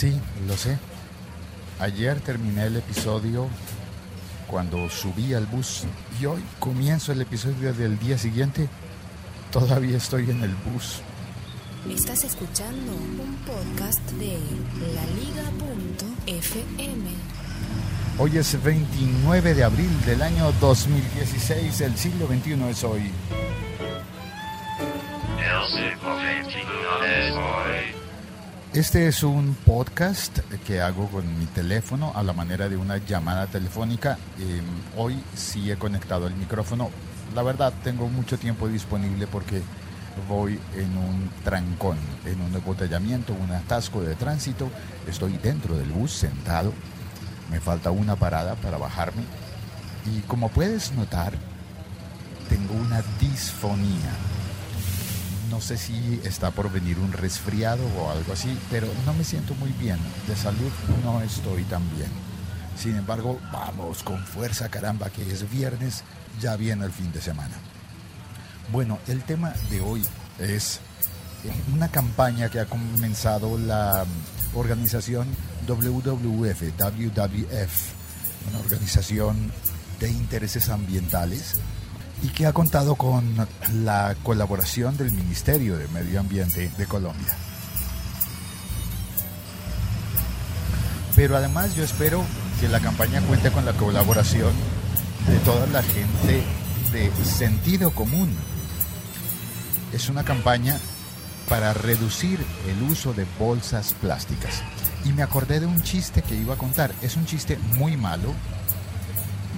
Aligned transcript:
Sí, 0.00 0.18
lo 0.48 0.56
sé. 0.56 0.78
Ayer 1.78 2.18
terminé 2.20 2.64
el 2.64 2.76
episodio 2.76 3.48
cuando 4.46 4.88
subí 4.88 5.34
al 5.34 5.44
bus 5.44 5.82
y 6.18 6.24
hoy 6.24 6.42
comienzo 6.58 7.12
el 7.12 7.20
episodio 7.20 7.74
del 7.74 7.98
día 7.98 8.16
siguiente. 8.16 8.66
Todavía 9.52 9.98
estoy 9.98 10.30
en 10.30 10.42
el 10.42 10.54
bus. 10.54 11.02
Estás 11.90 12.24
escuchando 12.24 12.92
un 12.92 13.36
podcast 13.44 14.00
de 14.12 14.38
laliga.fm. 14.94 16.40
Hoy 18.16 18.38
es 18.38 18.62
29 18.62 19.52
de 19.52 19.64
abril 19.64 19.90
del 20.06 20.22
año 20.22 20.50
2016, 20.62 21.78
el 21.82 21.98
siglo 21.98 22.26
XXI 22.26 22.70
es 22.70 22.84
hoy. 22.84 23.10
Este 28.72 29.08
es 29.08 29.24
un 29.24 29.56
podcast 29.66 30.38
que 30.64 30.80
hago 30.80 31.08
con 31.08 31.40
mi 31.40 31.46
teléfono 31.46 32.12
a 32.14 32.22
la 32.22 32.32
manera 32.32 32.68
de 32.68 32.76
una 32.76 32.98
llamada 32.98 33.48
telefónica. 33.48 34.16
Eh, 34.38 34.60
hoy 34.96 35.20
sí 35.34 35.72
he 35.72 35.76
conectado 35.76 36.28
el 36.28 36.36
micrófono. 36.36 36.88
La 37.34 37.42
verdad, 37.42 37.72
tengo 37.82 38.08
mucho 38.08 38.38
tiempo 38.38 38.68
disponible 38.68 39.26
porque 39.26 39.60
voy 40.28 40.60
en 40.76 40.96
un 40.96 41.32
trancón, 41.42 41.98
en 42.24 42.40
un 42.40 42.54
embotellamiento, 42.54 43.34
un 43.34 43.50
atasco 43.50 44.02
de 44.02 44.14
tránsito. 44.14 44.70
Estoy 45.08 45.32
dentro 45.38 45.76
del 45.76 45.88
bus 45.88 46.12
sentado. 46.12 46.72
Me 47.50 47.58
falta 47.58 47.90
una 47.90 48.14
parada 48.14 48.54
para 48.54 48.78
bajarme. 48.78 49.24
Y 50.14 50.20
como 50.28 50.48
puedes 50.48 50.92
notar, 50.92 51.32
tengo 52.48 52.74
una 52.74 53.02
disfonía 53.18 54.12
no 55.50 55.60
sé 55.60 55.76
si 55.76 56.20
está 56.24 56.50
por 56.50 56.70
venir 56.70 56.98
un 56.98 57.12
resfriado 57.12 57.84
o 57.98 58.10
algo 58.10 58.32
así, 58.32 58.56
pero 58.70 58.86
no 59.04 59.12
me 59.14 59.24
siento 59.24 59.54
muy 59.56 59.70
bien. 59.72 59.98
De 60.26 60.36
salud 60.36 60.70
no 61.04 61.20
estoy 61.20 61.64
tan 61.64 61.82
bien. 61.96 62.10
Sin 62.76 62.96
embargo, 62.96 63.38
vamos 63.52 64.02
con 64.02 64.24
fuerza, 64.24 64.68
caramba, 64.68 65.10
que 65.10 65.22
es 65.22 65.50
viernes, 65.50 66.04
ya 66.40 66.56
viene 66.56 66.84
el 66.84 66.92
fin 66.92 67.12
de 67.12 67.20
semana. 67.20 67.54
Bueno, 68.72 68.98
el 69.08 69.22
tema 69.22 69.52
de 69.68 69.80
hoy 69.80 70.02
es 70.38 70.80
una 71.74 71.88
campaña 71.88 72.48
que 72.48 72.60
ha 72.60 72.66
comenzado 72.66 73.58
la 73.58 74.04
organización 74.54 75.28
WWF, 75.66 76.62
WWF, 76.78 77.92
una 78.48 78.58
organización 78.60 79.52
de 79.98 80.10
intereses 80.10 80.68
ambientales 80.68 81.60
y 82.22 82.28
que 82.28 82.46
ha 82.46 82.52
contado 82.52 82.94
con 82.96 83.24
la 83.82 84.14
colaboración 84.22 84.96
del 84.96 85.10
Ministerio 85.10 85.76
de 85.76 85.88
Medio 85.88 86.20
Ambiente 86.20 86.70
de 86.76 86.86
Colombia. 86.86 87.36
Pero 91.16 91.36
además 91.36 91.74
yo 91.74 91.84
espero 91.84 92.24
que 92.60 92.68
la 92.68 92.80
campaña 92.80 93.20
cuente 93.22 93.50
con 93.50 93.64
la 93.64 93.72
colaboración 93.72 94.52
de 95.26 95.38
toda 95.40 95.66
la 95.66 95.82
gente 95.82 96.42
de 96.92 97.10
sentido 97.24 97.90
común. 97.92 98.30
Es 99.92 100.08
una 100.08 100.24
campaña 100.24 100.78
para 101.48 101.74
reducir 101.74 102.38
el 102.68 102.90
uso 102.90 103.12
de 103.12 103.26
bolsas 103.38 103.94
plásticas. 104.00 104.62
Y 105.04 105.12
me 105.12 105.22
acordé 105.22 105.60
de 105.60 105.66
un 105.66 105.82
chiste 105.82 106.22
que 106.22 106.36
iba 106.36 106.54
a 106.54 106.58
contar. 106.58 106.92
Es 107.02 107.16
un 107.16 107.26
chiste 107.26 107.58
muy 107.76 107.96
malo, 107.96 108.32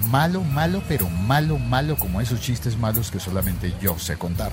malo, 0.07 0.43
malo, 0.43 0.83
pero 0.89 1.09
malo, 1.09 1.59
malo, 1.59 1.97
como 1.97 2.21
esos 2.21 2.41
chistes 2.41 2.79
malos 2.79 3.11
que 3.11 3.21
solamente 3.21 3.75
yo 3.81 3.99
sé 3.99 4.17
contar. 4.17 4.53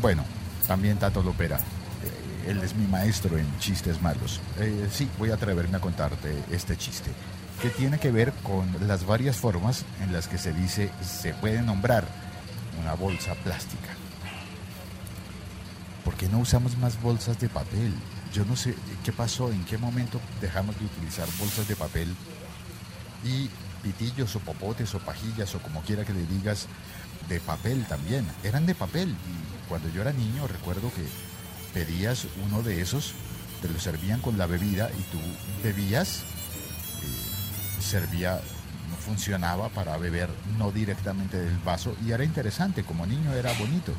Bueno, 0.00 0.24
también 0.66 0.98
Tato 0.98 1.22
Lopera. 1.22 1.58
Eh, 1.58 2.50
él 2.50 2.62
es 2.62 2.74
mi 2.74 2.86
maestro 2.86 3.38
en 3.38 3.46
chistes 3.58 4.00
malos. 4.00 4.40
Eh, 4.58 4.88
sí, 4.90 5.08
voy 5.18 5.30
a 5.30 5.34
atreverme 5.34 5.76
a 5.76 5.80
contarte 5.80 6.34
este 6.50 6.76
chiste, 6.76 7.10
que 7.60 7.68
tiene 7.70 7.98
que 7.98 8.10
ver 8.10 8.32
con 8.42 8.66
las 8.86 9.06
varias 9.06 9.36
formas 9.36 9.84
en 10.02 10.12
las 10.12 10.28
que 10.28 10.38
se 10.38 10.52
dice 10.52 10.90
se 11.02 11.34
puede 11.34 11.62
nombrar 11.62 12.06
una 12.80 12.94
bolsa 12.94 13.34
plástica. 13.34 13.88
¿Por 16.04 16.14
qué 16.14 16.28
no 16.28 16.38
usamos 16.38 16.76
más 16.78 17.00
bolsas 17.00 17.38
de 17.38 17.48
papel? 17.48 17.94
Yo 18.32 18.44
no 18.44 18.56
sé 18.56 18.74
qué 19.04 19.12
pasó, 19.12 19.52
en 19.52 19.64
qué 19.64 19.78
momento 19.78 20.20
dejamos 20.40 20.78
de 20.78 20.86
utilizar 20.86 21.28
bolsas 21.38 21.68
de 21.68 21.76
papel 21.76 22.14
y 23.24 23.50
pitillos 23.82 24.34
o 24.36 24.40
popotes 24.40 24.94
o 24.94 24.98
pajillas 24.98 25.54
o 25.54 25.58
como 25.58 25.82
quiera 25.82 26.04
que 26.04 26.14
le 26.14 26.24
digas, 26.26 26.68
de 27.28 27.40
papel 27.40 27.84
también. 27.86 28.26
Eran 28.42 28.66
de 28.66 28.74
papel. 28.74 29.10
Y 29.10 29.68
cuando 29.68 29.88
yo 29.90 30.02
era 30.02 30.12
niño 30.12 30.46
recuerdo 30.46 30.92
que 30.94 31.06
pedías 31.74 32.26
uno 32.44 32.62
de 32.62 32.80
esos, 32.80 33.14
te 33.60 33.68
lo 33.68 33.78
servían 33.78 34.20
con 34.20 34.38
la 34.38 34.46
bebida 34.46 34.90
y 34.90 35.02
tú 35.12 35.18
bebías, 35.62 36.20
eh, 36.20 37.80
servía, 37.80 38.40
funcionaba 39.04 39.68
para 39.68 39.96
beber 39.96 40.28
no 40.58 40.70
directamente 40.70 41.36
del 41.36 41.56
vaso 41.58 41.96
y 42.04 42.12
era 42.12 42.24
interesante, 42.24 42.84
como 42.84 43.06
niño 43.06 43.32
era 43.32 43.52
bonito. 43.54 43.92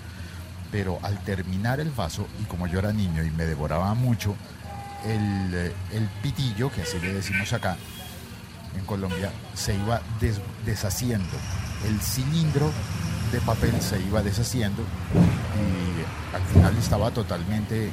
Pero 0.71 0.99
al 1.03 1.23
terminar 1.23 1.79
el 1.79 1.91
vaso, 1.91 2.27
y 2.41 2.45
como 2.45 2.65
yo 2.67 2.79
era 2.79 2.91
niño 2.91 3.23
y 3.23 3.29
me 3.31 3.45
devoraba 3.45 3.93
mucho, 3.93 4.35
el, 5.05 5.53
eh, 5.53 5.73
el 5.91 6.07
pitillo, 6.21 6.71
que 6.71 6.81
así 6.81 6.99
le 6.99 7.13
decimos 7.13 7.53
acá, 7.53 7.77
en 8.77 8.85
Colombia 8.85 9.31
se 9.53 9.75
iba 9.75 10.01
deshaciendo. 10.65 11.37
El 11.85 11.99
cilindro 11.99 12.71
de 13.31 13.41
papel 13.41 13.79
se 13.81 13.99
iba 14.01 14.21
deshaciendo 14.21 14.83
y 14.83 16.35
al 16.35 16.41
final 16.43 16.77
estaba 16.77 17.11
totalmente 17.11 17.89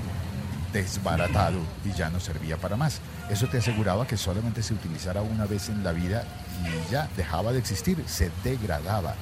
desbaratado 0.72 1.58
y 1.84 1.92
ya 1.92 2.10
no 2.10 2.20
servía 2.20 2.56
para 2.56 2.76
más. 2.76 3.00
Eso 3.28 3.46
te 3.48 3.58
aseguraba 3.58 4.06
que 4.06 4.16
solamente 4.16 4.62
se 4.62 4.74
utilizara 4.74 5.22
una 5.22 5.46
vez 5.46 5.68
en 5.68 5.82
la 5.82 5.92
vida 5.92 6.24
y 6.64 6.92
ya 6.92 7.08
dejaba 7.16 7.52
de 7.52 7.58
existir, 7.58 8.02
se 8.06 8.30
degradaba. 8.44 9.14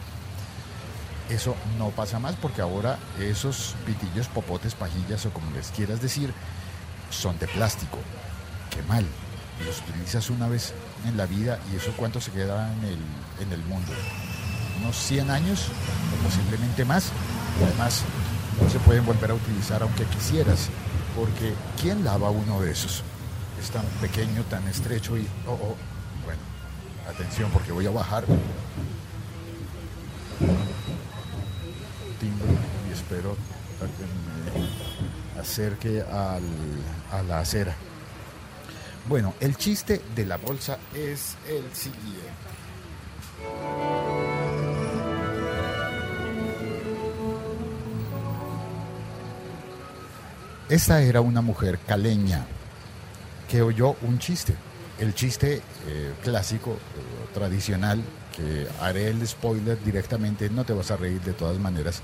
Eso 1.30 1.54
no 1.78 1.90
pasa 1.90 2.18
más 2.18 2.34
porque 2.36 2.62
ahora 2.62 2.98
esos 3.20 3.74
pitillos, 3.86 4.28
popotes, 4.28 4.74
pajillas 4.74 5.26
o 5.26 5.30
como 5.30 5.50
les 5.52 5.70
quieras 5.70 6.00
decir, 6.00 6.32
son 7.10 7.38
de 7.38 7.46
plástico. 7.46 7.98
Qué 8.70 8.82
mal 8.82 9.06
los 9.64 9.80
utilizas 9.80 10.30
una 10.30 10.48
vez 10.48 10.72
en 11.06 11.16
la 11.16 11.26
vida 11.26 11.58
y 11.72 11.76
eso 11.76 11.92
cuánto 11.96 12.20
se 12.20 12.30
queda 12.30 12.72
en 12.72 12.84
el, 12.84 12.98
en 13.40 13.52
el 13.52 13.60
mundo. 13.66 13.92
Unos 14.80 14.96
100 14.96 15.30
años 15.30 15.68
o 16.14 16.24
posiblemente 16.24 16.84
más. 16.84 17.10
Además, 17.64 18.02
no 18.62 18.70
se 18.70 18.78
pueden 18.80 19.04
volver 19.04 19.30
a 19.30 19.34
utilizar 19.34 19.82
aunque 19.82 20.04
quisieras, 20.04 20.68
porque 21.16 21.54
¿quién 21.80 22.04
lava 22.04 22.30
uno 22.30 22.60
de 22.60 22.70
esos? 22.70 23.02
Es 23.60 23.70
tan 23.70 23.84
pequeño, 24.00 24.44
tan 24.44 24.66
estrecho 24.68 25.16
y... 25.16 25.26
Oh, 25.46 25.52
oh. 25.52 25.76
Bueno, 26.24 26.40
atención 27.08 27.50
porque 27.50 27.72
voy 27.72 27.86
a 27.86 27.90
bajar. 27.90 28.24
Timbre 32.20 32.48
y 32.88 32.92
espero 32.92 33.36
acerque 35.38 36.02
al, 36.02 36.42
a 37.12 37.22
la 37.22 37.40
acera. 37.40 37.74
Bueno, 39.08 39.32
el 39.40 39.56
chiste 39.56 40.02
de 40.14 40.26
la 40.26 40.36
bolsa 40.36 40.78
es 40.94 41.34
el 41.48 41.64
siguiente. 41.72 42.28
Esta 50.68 51.00
era 51.00 51.22
una 51.22 51.40
mujer 51.40 51.78
caleña 51.78 52.44
que 53.50 53.62
oyó 53.62 53.96
un 54.02 54.18
chiste. 54.18 54.54
El 54.98 55.14
chiste 55.14 55.62
eh, 55.86 56.12
clásico, 56.22 56.72
eh, 56.72 56.76
tradicional, 57.32 58.02
que 58.36 58.68
haré 58.82 59.08
el 59.08 59.26
spoiler 59.26 59.82
directamente, 59.82 60.50
no 60.50 60.64
te 60.64 60.74
vas 60.74 60.90
a 60.90 60.96
reír 60.96 61.22
de 61.22 61.32
todas 61.32 61.58
maneras. 61.58 62.02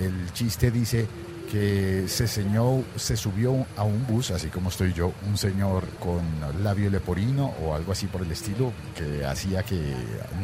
El 0.00 0.32
chiste 0.32 0.70
dice, 0.70 1.06
que 1.50 2.06
se, 2.08 2.26
señó, 2.26 2.82
se 2.96 3.16
subió 3.16 3.66
a 3.76 3.84
un 3.84 4.06
bus, 4.06 4.30
así 4.30 4.48
como 4.48 4.70
estoy 4.70 4.92
yo, 4.92 5.12
un 5.28 5.38
señor 5.38 5.84
con 6.00 6.22
labio 6.62 6.90
leporino 6.90 7.54
o 7.62 7.74
algo 7.74 7.92
así 7.92 8.06
por 8.06 8.22
el 8.22 8.30
estilo, 8.30 8.72
que 8.96 9.24
hacía 9.24 9.62
que 9.62 9.94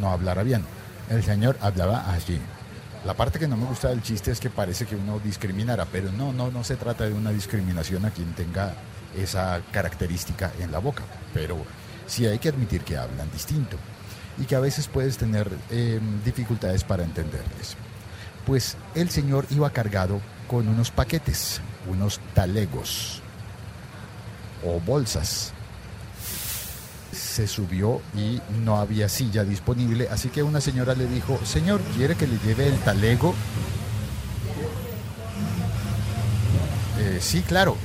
no 0.01 0.11
hablara 0.11 0.43
bien. 0.43 0.65
El 1.11 1.23
señor 1.23 1.57
hablaba 1.61 2.13
así. 2.13 2.39
La 3.05 3.15
parte 3.15 3.39
que 3.39 3.49
no 3.49 3.57
me 3.57 3.67
gusta 3.67 3.89
del 3.89 4.03
chiste 4.03 4.31
es 4.31 4.39
que 4.39 4.49
parece 4.49 4.87
que 4.87 4.95
uno 4.95 5.19
discriminara, 5.19 5.87
pero 5.87 6.13
no, 6.13 6.33
no, 6.33 6.51
no 6.51 6.63
se 6.63 6.77
trata 6.77 7.05
de 7.05 7.13
una 7.13 7.31
discriminación 7.31 8.05
a 8.05 8.11
quien 8.11 8.33
tenga 8.35 8.75
esa 9.17 9.61
característica 9.73 10.53
en 10.61 10.71
la 10.71 10.79
boca, 10.79 11.03
pero 11.35 11.59
sí 12.07 12.27
hay 12.27 12.39
que 12.39 12.49
admitir 12.49 12.83
que 12.83 12.97
hablan 12.97 13.31
distinto 13.33 13.77
y 14.39 14.45
que 14.45 14.55
a 14.55 14.61
veces 14.61 14.89
puedes 14.89 15.19
tener 15.19 15.51
em, 15.71 16.23
dificultades 16.25 16.85
para 16.85 17.03
entenderles. 17.03 17.77
Pues 18.47 18.77
el 18.95 19.11
señor 19.11 19.47
iba 19.51 19.71
cargado 19.71 20.21
con 20.53 20.69
unos 20.69 20.91
paquetes, 20.91 21.63
unos 21.89 22.21
talegos 22.35 23.23
o 24.63 24.79
bolsas. 24.81 25.55
Se 27.11 27.49
subió 27.49 28.03
y 28.15 28.39
no 28.63 28.77
había 28.77 29.09
silla 29.09 29.45
disponible, 29.45 30.09
así 30.11 30.29
que 30.29 30.43
una 30.43 30.61
señora 30.61 30.95
le 30.95 31.07
dijo, 31.07 31.41
señor, 31.47 31.81
¿quiere 31.97 32.17
que 32.17 32.27
le 32.27 32.37
lleve 32.45 32.67
el 32.67 32.79
talego? 32.81 33.35
Eh, 36.99 37.19
sí, 37.23 37.41
claro. 37.41 37.79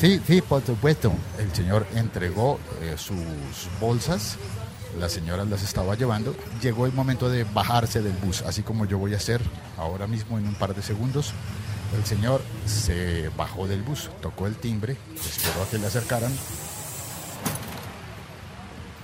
Sí, 0.00 0.22
sí, 0.26 0.40
por 0.40 0.64
supuesto. 0.64 1.12
El 1.38 1.54
señor 1.54 1.86
entregó 1.94 2.58
eh, 2.80 2.94
sus 2.96 3.18
bolsas, 3.78 4.38
la 4.98 5.08
señora 5.08 5.44
las 5.44 5.62
estaba 5.62 5.94
llevando. 5.94 6.34
Llegó 6.62 6.86
el 6.86 6.92
momento 6.92 7.28
de 7.28 7.44
bajarse 7.44 8.00
del 8.02 8.14
bus, 8.14 8.42
así 8.42 8.62
como 8.62 8.84
yo 8.84 8.98
voy 8.98 9.14
a 9.14 9.16
hacer 9.16 9.40
ahora 9.76 10.06
mismo 10.06 10.38
en 10.38 10.46
un 10.46 10.54
par 10.54 10.74
de 10.74 10.82
segundos. 10.82 11.32
El 11.96 12.04
señor 12.04 12.42
se 12.66 13.30
bajó 13.36 13.66
del 13.66 13.82
bus, 13.82 14.10
tocó 14.20 14.46
el 14.46 14.56
timbre, 14.56 14.96
esperó 15.14 15.62
a 15.62 15.70
que 15.70 15.78
le 15.78 15.86
acercaran 15.86 16.32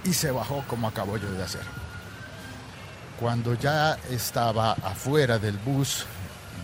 y 0.05 0.13
se 0.13 0.31
bajó 0.31 0.63
como 0.69 0.89
acabo 0.89 1.17
yo 1.17 1.31
de 1.33 1.43
hacer. 1.43 1.63
Cuando 3.19 3.55
ya 3.55 3.97
estaba 4.11 4.73
afuera 4.73 5.39
del 5.39 5.57
bus 5.59 6.05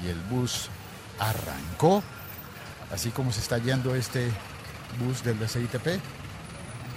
y 0.05 0.08
el 0.08 0.19
bus 0.31 0.69
arrancó, 1.19 2.02
así 2.93 3.11
como 3.11 3.32
se 3.32 3.40
está 3.40 3.58
yendo 3.58 3.94
este 3.94 4.31
bus 4.99 5.23
del 5.23 5.38
CITP, 5.49 6.00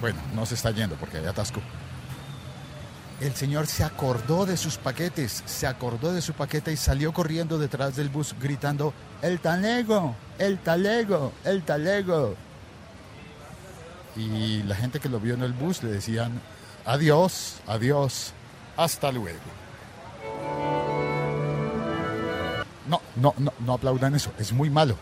bueno, 0.00 0.20
no 0.34 0.44
se 0.44 0.54
está 0.54 0.70
yendo 0.70 0.96
porque 0.96 1.18
hay 1.18 1.26
atasco. 1.26 1.60
El 3.20 3.34
señor 3.34 3.66
se 3.66 3.84
acordó 3.84 4.44
de 4.44 4.56
sus 4.56 4.76
paquetes, 4.76 5.44
se 5.46 5.66
acordó 5.66 6.12
de 6.12 6.20
su 6.20 6.32
paquete 6.32 6.72
y 6.72 6.76
salió 6.76 7.12
corriendo 7.12 7.58
detrás 7.58 7.94
del 7.96 8.08
bus 8.08 8.34
gritando, 8.40 8.92
el 9.22 9.38
talego, 9.38 10.16
el 10.38 10.58
talego, 10.58 11.32
el 11.44 11.62
talego. 11.62 12.34
Y 14.16 14.62
la 14.64 14.74
gente 14.74 15.00
que 15.00 15.08
lo 15.08 15.20
vio 15.20 15.34
en 15.34 15.42
el 15.42 15.52
bus 15.52 15.82
le 15.82 15.90
decían, 15.90 16.40
adiós, 16.84 17.56
adiós, 17.66 18.32
hasta 18.76 19.12
luego. 19.12 19.38
No, 22.88 23.00
no, 23.16 23.32
no, 23.38 23.52
no 23.60 23.72
aplaudan 23.74 24.14
eso, 24.14 24.32
es 24.38 24.52
muy 24.52 24.70
malo. 24.70 24.96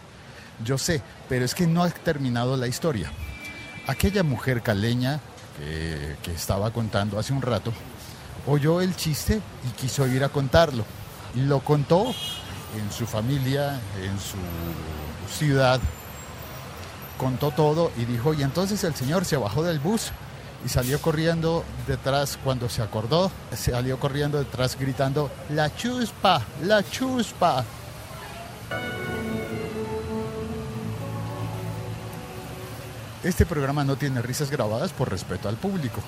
Yo 0.62 0.76
sé, 0.78 1.02
pero 1.28 1.44
es 1.44 1.54
que 1.54 1.66
no 1.66 1.82
ha 1.82 1.90
terminado 1.90 2.56
la 2.56 2.66
historia. 2.66 3.10
Aquella 3.86 4.22
mujer 4.22 4.62
caleña 4.62 5.18
que, 5.58 6.16
que 6.22 6.32
estaba 6.32 6.70
contando 6.70 7.18
hace 7.18 7.32
un 7.32 7.42
rato, 7.42 7.72
oyó 8.46 8.80
el 8.80 8.96
chiste 8.96 9.40
y 9.68 9.72
quiso 9.80 10.06
ir 10.06 10.24
a 10.24 10.28
contarlo. 10.28 10.84
Lo 11.34 11.60
contó 11.60 12.06
en 12.76 12.90
su 12.90 13.06
familia, 13.06 13.80
en 14.02 14.18
su 14.18 15.38
ciudad, 15.38 15.80
contó 17.18 17.50
todo 17.50 17.90
y 17.96 18.04
dijo, 18.04 18.34
y 18.34 18.42
entonces 18.42 18.82
el 18.84 18.94
señor 18.94 19.24
se 19.24 19.36
bajó 19.36 19.62
del 19.62 19.78
bus 19.78 20.12
y 20.64 20.68
salió 20.68 21.00
corriendo 21.00 21.64
detrás 21.86 22.38
cuando 22.42 22.68
se 22.68 22.82
acordó, 22.82 23.30
salió 23.54 23.98
corriendo 23.98 24.38
detrás 24.38 24.78
gritando, 24.78 25.30
la 25.50 25.74
chuspa, 25.74 26.42
la 26.62 26.82
chuspa. 26.82 27.64
Este 33.24 33.46
programa 33.46 33.84
no 33.84 33.96
tiene 33.96 34.20
risas 34.20 34.50
grabadas 34.50 34.92
por 34.92 35.08
respeto 35.08 35.48
al 35.48 35.56
público, 35.56 36.00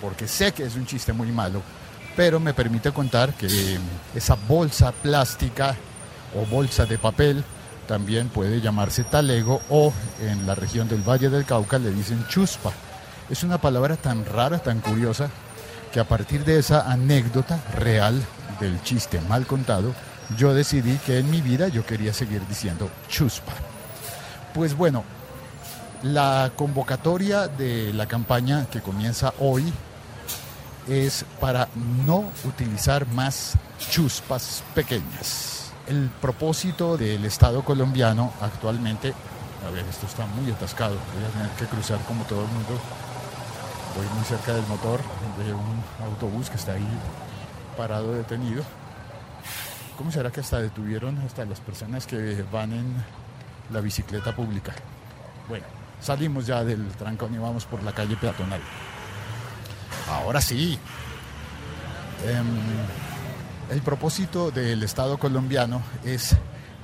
porque 0.00 0.28
sé 0.28 0.52
que 0.52 0.64
es 0.64 0.76
un 0.76 0.86
chiste 0.86 1.12
muy 1.12 1.30
malo, 1.32 1.62
pero 2.16 2.40
me 2.40 2.54
permite 2.54 2.92
contar 2.92 3.34
que 3.34 3.78
esa 4.14 4.34
bolsa 4.34 4.92
plástica 4.92 5.76
o 6.36 6.44
bolsa 6.46 6.84
de 6.84 6.98
papel 6.98 7.44
también 7.86 8.28
puede 8.28 8.60
llamarse 8.60 9.04
talego 9.04 9.62
o 9.70 9.92
en 10.20 10.46
la 10.46 10.54
región 10.54 10.88
del 10.88 11.08
Valle 11.08 11.30
del 11.30 11.44
Cauca 11.44 11.78
le 11.78 11.90
dicen 11.90 12.26
chuspa. 12.28 12.72
Es 13.30 13.42
una 13.42 13.58
palabra 13.58 13.96
tan 13.96 14.24
rara, 14.24 14.58
tan 14.58 14.80
curiosa, 14.80 15.30
que 15.92 16.00
a 16.00 16.04
partir 16.04 16.44
de 16.44 16.58
esa 16.58 16.90
anécdota 16.90 17.60
real 17.74 18.22
del 18.60 18.82
chiste 18.82 19.20
mal 19.22 19.46
contado, 19.46 19.94
yo 20.36 20.52
decidí 20.52 20.98
que 20.98 21.18
en 21.18 21.30
mi 21.30 21.40
vida 21.40 21.68
yo 21.68 21.86
quería 21.86 22.12
seguir 22.12 22.46
diciendo 22.46 22.90
chuspa. 23.08 23.52
Pues 24.54 24.76
bueno, 24.76 25.04
la 26.02 26.52
convocatoria 26.56 27.48
de 27.48 27.92
la 27.92 28.06
campaña 28.06 28.66
que 28.70 28.80
comienza 28.80 29.32
hoy 29.38 29.72
es 30.88 31.24
para 31.40 31.68
no 32.06 32.24
utilizar 32.44 33.06
más 33.08 33.54
chuspas 33.90 34.62
pequeñas. 34.74 35.72
El 35.86 36.10
propósito 36.20 36.96
del 36.96 37.24
Estado 37.24 37.62
colombiano 37.62 38.32
actualmente, 38.40 39.12
a 39.66 39.70
ver, 39.70 39.84
esto 39.86 40.06
está 40.06 40.26
muy 40.26 40.50
atascado, 40.50 40.96
voy 41.14 41.24
a 41.24 41.28
tener 41.28 41.50
que 41.56 41.64
cruzar 41.66 41.98
como 42.06 42.24
todo 42.24 42.40
el 42.42 42.48
mundo. 42.48 42.78
Voy 43.96 44.06
muy 44.14 44.24
cerca 44.24 44.54
del 44.54 44.66
motor 44.66 45.00
de 45.44 45.52
un 45.52 45.82
autobús 46.04 46.50
que 46.50 46.56
está 46.56 46.72
ahí 46.72 46.88
parado 47.76 48.14
detenido. 48.14 48.62
¿Cómo 49.96 50.12
será 50.12 50.30
que 50.30 50.40
hasta 50.40 50.60
detuvieron 50.60 51.18
hasta 51.18 51.44
las 51.44 51.60
personas 51.60 52.06
que 52.06 52.44
van 52.52 52.72
en 52.72 53.04
la 53.72 53.80
bicicleta 53.80 54.34
pública? 54.34 54.72
Bueno, 55.48 55.66
salimos 56.00 56.46
ya 56.46 56.62
del 56.62 56.86
trancón 56.92 57.34
y 57.34 57.38
vamos 57.38 57.64
por 57.64 57.82
la 57.82 57.92
calle 57.92 58.16
peatonal. 58.16 58.60
Ahora 60.10 60.40
sí. 60.40 60.78
Eh, 62.24 62.42
el 63.70 63.82
propósito 63.82 64.50
del 64.50 64.82
Estado 64.82 65.18
colombiano 65.18 65.82
es 66.04 66.34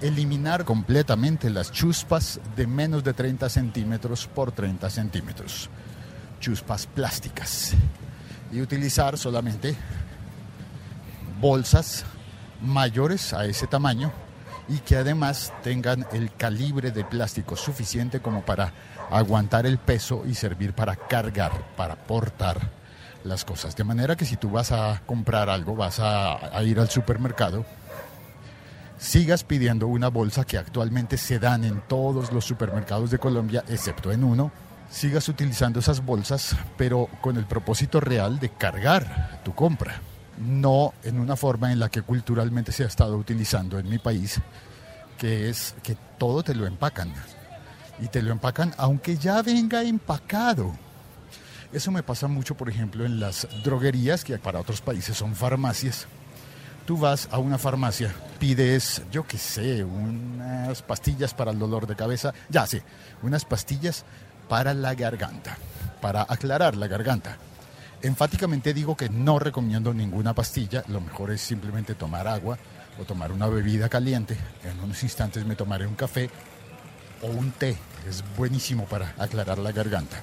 eliminar 0.00 0.64
completamente 0.64 1.48
las 1.48 1.72
chuspas 1.72 2.40
de 2.56 2.66
menos 2.66 3.02
de 3.02 3.14
30 3.14 3.48
centímetros 3.48 4.26
por 4.26 4.52
30 4.52 4.90
centímetros. 4.90 5.70
Chuspas 6.40 6.86
plásticas. 6.86 7.72
Y 8.52 8.60
utilizar 8.60 9.16
solamente 9.16 9.74
bolsas 11.40 12.04
mayores 12.60 13.32
a 13.32 13.46
ese 13.46 13.66
tamaño 13.66 14.12
y 14.68 14.78
que 14.78 14.96
además 14.96 15.52
tengan 15.62 16.06
el 16.12 16.34
calibre 16.34 16.90
de 16.90 17.04
plástico 17.04 17.56
suficiente 17.56 18.20
como 18.20 18.42
para 18.42 18.72
aguantar 19.10 19.66
el 19.66 19.78
peso 19.78 20.24
y 20.26 20.34
servir 20.34 20.74
para 20.74 20.96
cargar, 20.96 21.52
para 21.76 21.96
portar 21.96 22.83
las 23.24 23.44
cosas. 23.44 23.76
De 23.76 23.84
manera 23.84 24.16
que 24.16 24.24
si 24.24 24.36
tú 24.36 24.50
vas 24.50 24.72
a 24.72 25.02
comprar 25.06 25.48
algo, 25.50 25.74
vas 25.74 25.98
a, 26.00 26.62
ir 26.62 26.78
al 26.78 26.90
supermercado, 26.90 27.64
sigas 28.98 29.44
pidiendo 29.44 29.86
una 29.86 30.08
bolsa 30.08 30.44
que 30.44 30.58
actualmente 30.58 31.16
se 31.16 31.38
dan 31.38 31.64
en 31.64 31.80
todos 31.88 32.32
los 32.32 32.44
supermercados 32.44 33.10
de 33.10 33.18
Colombia, 33.18 33.64
excepto 33.68 34.12
en 34.12 34.24
uno. 34.24 34.52
Sigas 34.90 35.28
utilizando 35.28 35.80
esas 35.80 36.04
bolsas, 36.04 36.56
pero 36.76 37.08
con 37.20 37.36
el 37.36 37.46
propósito 37.46 38.00
real 38.00 38.38
de 38.38 38.50
cargar 38.50 39.40
tu 39.42 39.54
compra 39.54 40.00
no 40.38 40.94
en 41.02 41.20
una 41.20 41.36
forma 41.36 41.72
en 41.72 41.78
la 41.78 41.88
que 41.88 42.02
culturalmente 42.02 42.72
se 42.72 42.84
ha 42.84 42.86
estado 42.86 43.16
utilizando 43.16 43.78
en 43.78 43.88
mi 43.88 43.98
país, 43.98 44.40
que 45.18 45.48
es 45.48 45.74
que 45.82 45.96
todo 46.18 46.42
te 46.42 46.54
lo 46.54 46.66
empacan. 46.66 47.12
Y 48.00 48.08
te 48.08 48.22
lo 48.22 48.32
empacan 48.32 48.74
aunque 48.76 49.16
ya 49.16 49.40
venga 49.42 49.82
empacado. 49.82 50.72
Eso 51.72 51.90
me 51.90 52.02
pasa 52.02 52.28
mucho, 52.28 52.56
por 52.56 52.68
ejemplo, 52.68 53.04
en 53.04 53.20
las 53.20 53.48
droguerías, 53.62 54.24
que 54.24 54.38
para 54.38 54.60
otros 54.60 54.80
países 54.80 55.16
son 55.16 55.34
farmacias. 55.34 56.06
Tú 56.86 56.98
vas 56.98 57.28
a 57.30 57.38
una 57.38 57.58
farmacia, 57.58 58.14
pides, 58.38 59.02
yo 59.10 59.26
qué 59.26 59.38
sé, 59.38 59.84
unas 59.84 60.82
pastillas 60.82 61.32
para 61.32 61.50
el 61.50 61.58
dolor 61.58 61.86
de 61.86 61.96
cabeza, 61.96 62.34
ya 62.50 62.66
sé, 62.66 62.82
unas 63.22 63.44
pastillas 63.44 64.04
para 64.48 64.74
la 64.74 64.94
garganta, 64.94 65.56
para 66.02 66.22
aclarar 66.22 66.76
la 66.76 66.86
garganta 66.86 67.38
enfáticamente 68.04 68.74
digo 68.74 68.96
que 68.96 69.08
no 69.08 69.38
recomiendo 69.38 69.94
ninguna 69.94 70.34
pastilla, 70.34 70.84
lo 70.88 71.00
mejor 71.00 71.30
es 71.30 71.40
simplemente 71.40 71.94
tomar 71.94 72.28
agua 72.28 72.58
o 73.00 73.04
tomar 73.04 73.32
una 73.32 73.46
bebida 73.46 73.88
caliente. 73.88 74.36
En 74.62 74.78
unos 74.80 75.02
instantes 75.02 75.44
me 75.46 75.56
tomaré 75.56 75.86
un 75.86 75.94
café 75.94 76.28
o 77.22 77.28
un 77.28 77.50
té, 77.52 77.76
es 78.06 78.22
buenísimo 78.36 78.84
para 78.84 79.14
aclarar 79.18 79.58
la 79.58 79.72
garganta. 79.72 80.18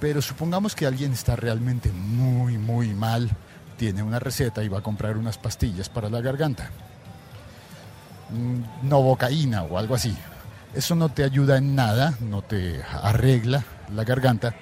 Pero 0.00 0.22
supongamos 0.22 0.74
que 0.74 0.86
alguien 0.86 1.12
está 1.12 1.36
realmente 1.36 1.90
muy, 1.90 2.56
muy 2.58 2.94
mal, 2.94 3.30
tiene 3.76 4.02
una 4.02 4.18
receta 4.18 4.62
y 4.62 4.68
va 4.68 4.78
a 4.78 4.82
comprar 4.82 5.16
unas 5.16 5.38
pastillas 5.38 5.88
para 5.88 6.08
la 6.08 6.20
garganta. 6.20 6.70
Mm, 8.30 8.88
Novocaína 8.88 9.62
o 9.62 9.78
algo 9.78 9.94
así. 9.94 10.16
Eso 10.74 10.94
no 10.94 11.08
te 11.08 11.24
ayuda 11.24 11.56
en 11.56 11.74
nada, 11.74 12.14
no 12.20 12.42
te 12.42 12.82
arregla 13.02 13.64
la 13.94 14.04
garganta, 14.04 14.54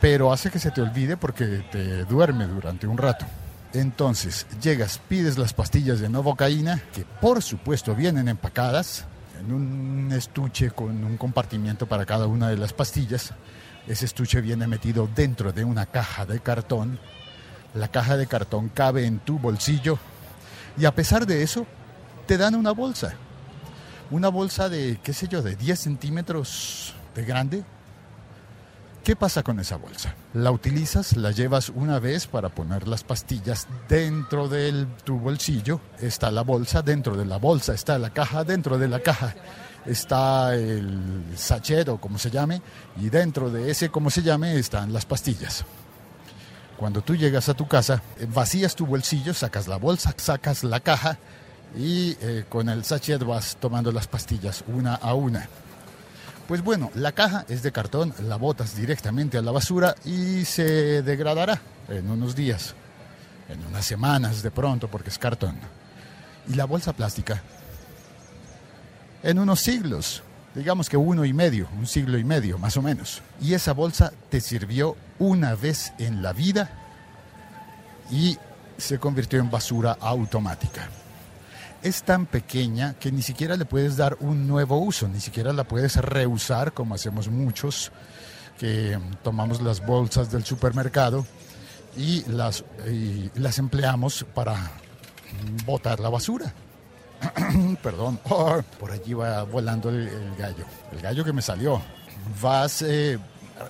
pero 0.00 0.32
hace 0.32 0.50
que 0.50 0.58
se 0.58 0.70
te 0.70 0.80
olvide 0.80 1.16
porque 1.16 1.64
te 1.70 2.04
duerme 2.04 2.46
durante 2.46 2.86
un 2.86 2.96
rato. 2.96 3.26
Entonces, 3.74 4.46
llegas, 4.62 5.00
pides 5.08 5.36
las 5.36 5.52
pastillas 5.52 6.00
de 6.00 6.08
novocaína, 6.08 6.80
que 6.94 7.04
por 7.20 7.42
supuesto 7.42 7.94
vienen 7.94 8.28
empacadas 8.28 9.04
en 9.40 9.52
un 9.52 10.12
estuche 10.12 10.70
con 10.70 11.04
un 11.04 11.16
compartimiento 11.16 11.86
para 11.86 12.06
cada 12.06 12.26
una 12.26 12.48
de 12.48 12.56
las 12.56 12.72
pastillas. 12.72 13.32
Ese 13.86 14.06
estuche 14.06 14.40
viene 14.40 14.66
metido 14.66 15.08
dentro 15.14 15.52
de 15.52 15.64
una 15.64 15.86
caja 15.86 16.24
de 16.26 16.40
cartón. 16.40 16.98
La 17.74 17.88
caja 17.88 18.16
de 18.16 18.26
cartón 18.26 18.68
cabe 18.68 19.04
en 19.04 19.18
tu 19.18 19.38
bolsillo 19.38 19.98
y 20.76 20.86
a 20.86 20.94
pesar 20.94 21.26
de 21.26 21.42
eso, 21.42 21.66
te 22.26 22.36
dan 22.36 22.54
una 22.54 22.72
bolsa. 22.72 23.14
Una 24.10 24.28
bolsa 24.28 24.68
de, 24.68 24.98
qué 25.02 25.12
sé 25.12 25.28
yo, 25.28 25.42
de 25.42 25.56
10 25.56 25.78
centímetros 25.78 26.94
de 27.14 27.24
grande, 27.24 27.64
¿Qué 29.04 29.16
pasa 29.16 29.42
con 29.42 29.60
esa 29.60 29.76
bolsa? 29.76 30.14
La 30.32 30.50
utilizas, 30.50 31.14
la 31.18 31.30
llevas 31.30 31.68
una 31.68 31.98
vez 31.98 32.26
para 32.26 32.48
poner 32.48 32.88
las 32.88 33.04
pastillas 33.04 33.68
dentro 33.86 34.48
de 34.48 34.86
tu 35.04 35.18
bolsillo, 35.18 35.78
está 36.00 36.30
la 36.30 36.40
bolsa, 36.40 36.80
dentro 36.80 37.14
de 37.14 37.26
la 37.26 37.36
bolsa 37.36 37.74
está 37.74 37.98
la 37.98 38.08
caja, 38.08 38.44
dentro 38.44 38.78
de 38.78 38.88
la 38.88 39.00
caja 39.00 39.34
está 39.86 40.54
el 40.54 41.24
sachet 41.36 41.88
o 41.88 41.98
como 41.98 42.18
se 42.18 42.30
llame, 42.30 42.62
y 43.00 43.08
dentro 43.10 43.50
de 43.50 43.70
ese 43.70 43.90
como 43.90 44.10
se 44.10 44.22
llame 44.22 44.58
están 44.58 44.92
las 44.92 45.06
pastillas. 45.06 45.64
Cuando 46.76 47.02
tú 47.02 47.14
llegas 47.14 47.48
a 47.48 47.54
tu 47.54 47.68
casa, 47.68 48.02
eh, 48.18 48.26
vacías 48.28 48.74
tu 48.74 48.86
bolsillo, 48.86 49.32
sacas 49.32 49.68
la 49.68 49.76
bolsa, 49.76 50.14
sacas 50.16 50.64
la 50.64 50.80
caja 50.80 51.18
y 51.76 52.16
eh, 52.20 52.44
con 52.48 52.68
el 52.68 52.84
sachet 52.84 53.22
vas 53.24 53.56
tomando 53.60 53.92
las 53.92 54.08
pastillas 54.08 54.64
una 54.66 54.94
a 54.94 55.14
una. 55.14 55.48
Pues 56.48 56.62
bueno, 56.62 56.90
la 56.94 57.12
caja 57.12 57.46
es 57.48 57.62
de 57.62 57.72
cartón, 57.72 58.12
la 58.26 58.36
botas 58.36 58.76
directamente 58.76 59.38
a 59.38 59.42
la 59.42 59.50
basura 59.50 59.94
y 60.04 60.44
se 60.44 61.02
degradará 61.02 61.60
en 61.88 62.10
unos 62.10 62.34
días, 62.34 62.74
en 63.48 63.64
unas 63.64 63.86
semanas 63.86 64.42
de 64.42 64.50
pronto 64.50 64.88
porque 64.88 65.08
es 65.08 65.18
cartón. 65.18 65.56
Y 66.48 66.54
la 66.54 66.66
bolsa 66.66 66.92
plástica, 66.92 67.42
en 69.24 69.40
unos 69.40 69.60
siglos, 69.60 70.22
digamos 70.54 70.88
que 70.88 70.96
uno 70.96 71.24
y 71.24 71.32
medio, 71.32 71.68
un 71.76 71.88
siglo 71.88 72.16
y 72.18 72.24
medio 72.24 72.58
más 72.58 72.76
o 72.76 72.82
menos. 72.82 73.22
Y 73.40 73.54
esa 73.54 73.72
bolsa 73.72 74.12
te 74.30 74.40
sirvió 74.40 74.96
una 75.18 75.56
vez 75.56 75.92
en 75.98 76.22
la 76.22 76.32
vida 76.32 76.70
y 78.12 78.38
se 78.78 78.98
convirtió 79.00 79.40
en 79.40 79.50
basura 79.50 79.96
automática 80.00 80.88
es 81.84 82.02
tan 82.02 82.24
pequeña 82.24 82.94
que 82.94 83.12
ni 83.12 83.20
siquiera 83.20 83.58
le 83.58 83.66
puedes 83.66 83.98
dar 83.98 84.16
un 84.20 84.48
nuevo 84.48 84.78
uso, 84.78 85.06
ni 85.06 85.20
siquiera 85.20 85.52
la 85.52 85.64
puedes 85.64 85.96
reusar 85.96 86.72
como 86.72 86.94
hacemos 86.94 87.28
muchos, 87.28 87.92
que 88.58 88.98
tomamos 89.22 89.60
las 89.60 89.84
bolsas 89.84 90.32
del 90.32 90.46
supermercado 90.46 91.26
y 91.94 92.24
las, 92.30 92.64
las 93.34 93.58
empleamos 93.58 94.24
para 94.34 94.70
botar 95.66 96.00
la 96.00 96.08
basura. 96.08 96.54
Perdón, 97.82 98.18
por 98.78 98.90
allí 98.90 99.14
va 99.14 99.42
volando 99.44 99.90
el, 99.90 100.08
gallo, 100.38 100.64
el 100.92 101.00
gallo 101.00 101.24
que 101.24 101.32
me 101.32 101.42
salió. 101.42 101.80
Vas 102.40 102.82
eh, 102.82 103.18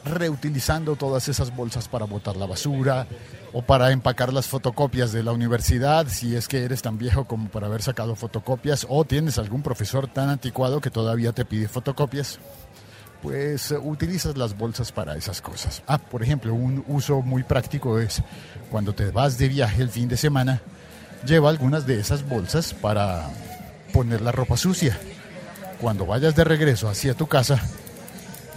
reutilizando 0.04 0.96
todas 0.96 1.28
esas 1.28 1.54
bolsas 1.54 1.88
para 1.88 2.06
botar 2.06 2.36
la 2.36 2.46
basura, 2.46 3.06
o 3.54 3.62
para 3.62 3.92
empacar 3.92 4.32
las 4.32 4.48
fotocopias 4.48 5.12
de 5.12 5.22
la 5.22 5.30
universidad, 5.30 6.08
si 6.08 6.34
es 6.34 6.48
que 6.48 6.64
eres 6.64 6.82
tan 6.82 6.98
viejo 6.98 7.24
como 7.26 7.48
para 7.48 7.68
haber 7.68 7.82
sacado 7.82 8.16
fotocopias, 8.16 8.84
o 8.88 9.04
tienes 9.04 9.38
algún 9.38 9.62
profesor 9.62 10.08
tan 10.08 10.28
anticuado 10.28 10.80
que 10.80 10.90
todavía 10.90 11.32
te 11.32 11.44
pide 11.44 11.68
fotocopias, 11.68 12.40
pues 13.22 13.70
eh, 13.70 13.78
utilizas 13.78 14.36
las 14.36 14.58
bolsas 14.58 14.90
para 14.90 15.16
esas 15.16 15.40
cosas. 15.40 15.84
Ah, 15.86 15.98
por 15.98 16.24
ejemplo, 16.24 16.52
un 16.52 16.84
uso 16.88 17.22
muy 17.22 17.44
práctico 17.44 18.00
es 18.00 18.22
cuando 18.72 18.92
te 18.92 19.12
vas 19.12 19.38
de 19.38 19.48
viaje 19.48 19.82
el 19.82 19.88
fin 19.88 20.08
de 20.08 20.16
semana, 20.16 20.60
lleva 21.26 21.50
algunas 21.50 21.86
de 21.86 22.00
esas 22.00 22.28
bolsas 22.28 22.74
para 22.74 23.28
poner 23.92 24.20
la 24.20 24.32
ropa 24.32 24.56
sucia. 24.56 24.98
Cuando 25.80 26.06
vayas 26.06 26.34
de 26.34 26.44
regreso 26.44 26.88
hacia 26.88 27.14
tu 27.14 27.26
casa, 27.26 27.60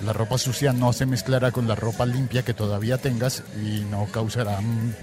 la 0.06 0.14
ropa 0.14 0.38
sucia 0.38 0.74
no 0.74 0.94
se 0.94 1.08
mezclará 1.08 1.52
con 1.52 1.68
la 1.68 1.76
ropa 1.76 2.06
limpia 2.06 2.44
que 2.44 2.54
todavía 2.54 3.00
tengas 3.00 3.44
y 3.60 3.84
no 3.90 4.06
causará 4.06 4.60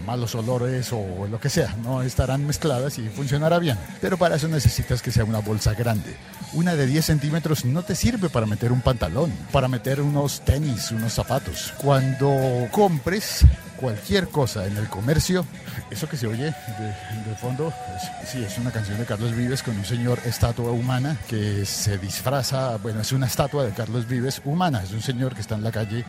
malos 0.07 0.35
olores 0.37 0.93
o 0.93 1.27
lo 1.29 1.41
que 1.41 1.51
sea. 1.51 1.75
No 1.83 2.03
estarán 2.03 2.47
mezcladas 2.47 2.99
y 2.99 3.09
funcionará 3.09 3.59
bien. 3.59 3.77
Pero 4.01 4.17
para 4.17 4.37
eso 4.37 4.47
necesitas 4.47 5.03
que 5.03 5.11
sea 5.11 5.25
una 5.25 5.41
bolsa 5.41 5.75
grande. 5.75 6.17
Una 6.53 6.77
de 6.77 6.87
10 6.87 7.05
centímetros 7.05 7.65
no 7.65 7.83
te 7.83 7.97
sirve 7.97 8.29
para 8.29 8.47
meter 8.47 8.71
un 8.71 8.83
pantalón, 8.83 9.33
para 9.51 9.67
meter 9.67 10.01
unos 10.01 10.43
tenis, 10.43 10.93
unos 10.93 11.13
zapatos. 11.13 11.75
Cuando 11.79 12.69
compres 12.71 13.45
cualquier 13.77 14.29
cosa 14.29 14.67
en 14.67 14.77
el 14.77 14.89
comercio, 14.89 15.45
eso 15.91 16.09
que 16.09 16.17
se 16.17 16.27
oye 16.27 16.45
de, 16.45 17.35
fondo, 17.41 17.73
sí, 18.27 18.43
es 18.43 18.59
una 18.59 18.71
canción 18.71 18.99
de 18.99 19.05
Carlos 19.05 19.35
Vives 19.35 19.63
con 19.63 19.77
un 19.77 19.85
señor 19.85 20.19
estatua 20.25 20.71
humana 20.71 21.19
que 21.29 21.65
se 21.65 21.99
disfraza, 21.99 22.77
bueno, 22.79 23.01
es 23.01 23.13
una 23.13 23.27
estatua 23.27 23.65
de 23.65 23.73
Carlos 23.73 24.07
Vives 24.07 24.41
humana, 24.45 24.83
es 24.83 24.93
un 24.93 25.03
señor 25.03 25.35
que 25.35 25.41
está 25.41 25.55
en 25.55 25.65
la 25.65 25.73
calle 25.73 26.05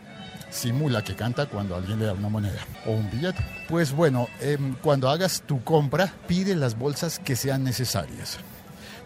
simula 0.49 1.03
que 1.03 1.15
canta 1.15 1.47
cuando 1.47 1.75
alguien 1.75 1.99
le 1.99 2.05
da 2.05 2.13
una 2.13 2.29
moneda 2.29 2.59
o 2.85 2.91
un 2.91 3.09
billete. 3.11 3.43
Pues 3.67 3.91
bueno, 3.91 4.29
em, 4.39 4.75
cuando 4.75 5.09
hagas 5.09 5.43
tu 5.45 5.63
compra, 5.63 6.13
pide 6.27 6.55
las 6.55 6.77
bolsas 6.77 7.19
que 7.19 7.35
sean 7.35 7.63
necesarias. 7.63 8.37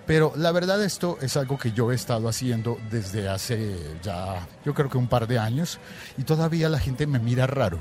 Pero 0.06 0.34
la 0.36 0.52
verdad 0.52 0.84
esto 0.84 1.18
es 1.22 1.38
algo 1.38 1.58
que 1.58 1.72
yo 1.72 1.92
he 1.92 1.96
estado 1.96 2.28
haciendo 2.30 2.78
desde 2.90 3.30
hace 3.30 3.78
ya, 4.02 4.48
yo 4.66 4.74
creo 4.74 4.90
que 4.90 4.98
un 4.98 5.08
par 5.08 5.28
de 5.28 5.40
años, 5.40 5.80
y 6.18 6.24
todavía 6.24 6.70
la 6.70 6.80
gente 6.80 7.06
me 7.06 7.20
mira 7.20 7.48
raro 7.48 7.80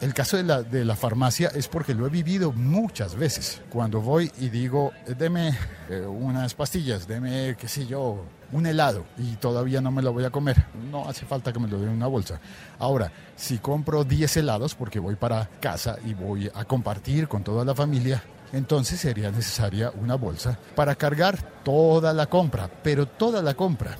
el 0.00 0.14
caso 0.14 0.36
de 0.36 0.44
la, 0.44 0.62
de 0.62 0.84
la 0.84 0.94
farmacia 0.94 1.48
es 1.48 1.66
porque 1.66 1.92
lo 1.92 2.06
he 2.06 2.10
vivido 2.10 2.52
muchas 2.52 3.16
veces. 3.16 3.60
Cuando 3.68 4.00
voy 4.00 4.30
y 4.38 4.48
digo, 4.48 4.92
deme 5.18 5.56
eh, 5.88 6.00
unas 6.00 6.54
pastillas, 6.54 7.08
deme, 7.08 7.56
qué 7.58 7.66
sé 7.66 7.86
yo, 7.86 8.24
un 8.52 8.66
helado 8.66 9.04
y 9.18 9.36
todavía 9.36 9.80
no 9.80 9.90
me 9.90 10.02
lo 10.02 10.12
voy 10.12 10.24
a 10.24 10.30
comer. 10.30 10.64
No 10.90 11.08
hace 11.08 11.26
falta 11.26 11.52
que 11.52 11.58
me 11.58 11.68
lo 11.68 11.78
den 11.78 11.88
en 11.88 11.96
una 11.96 12.06
bolsa. 12.06 12.40
Ahora, 12.78 13.10
si 13.34 13.58
compro 13.58 14.04
10 14.04 14.36
helados 14.36 14.74
porque 14.74 15.00
voy 15.00 15.16
para 15.16 15.48
casa 15.60 15.96
y 16.04 16.14
voy 16.14 16.50
a 16.54 16.64
compartir 16.64 17.26
con 17.26 17.42
toda 17.42 17.64
la 17.64 17.74
familia, 17.74 18.22
entonces 18.52 19.00
sería 19.00 19.30
necesaria 19.30 19.92
una 20.00 20.14
bolsa 20.14 20.58
para 20.76 20.94
cargar 20.94 21.38
toda 21.64 22.12
la 22.12 22.26
compra, 22.26 22.70
pero 22.82 23.06
toda 23.06 23.42
la 23.42 23.54
compra. 23.54 23.96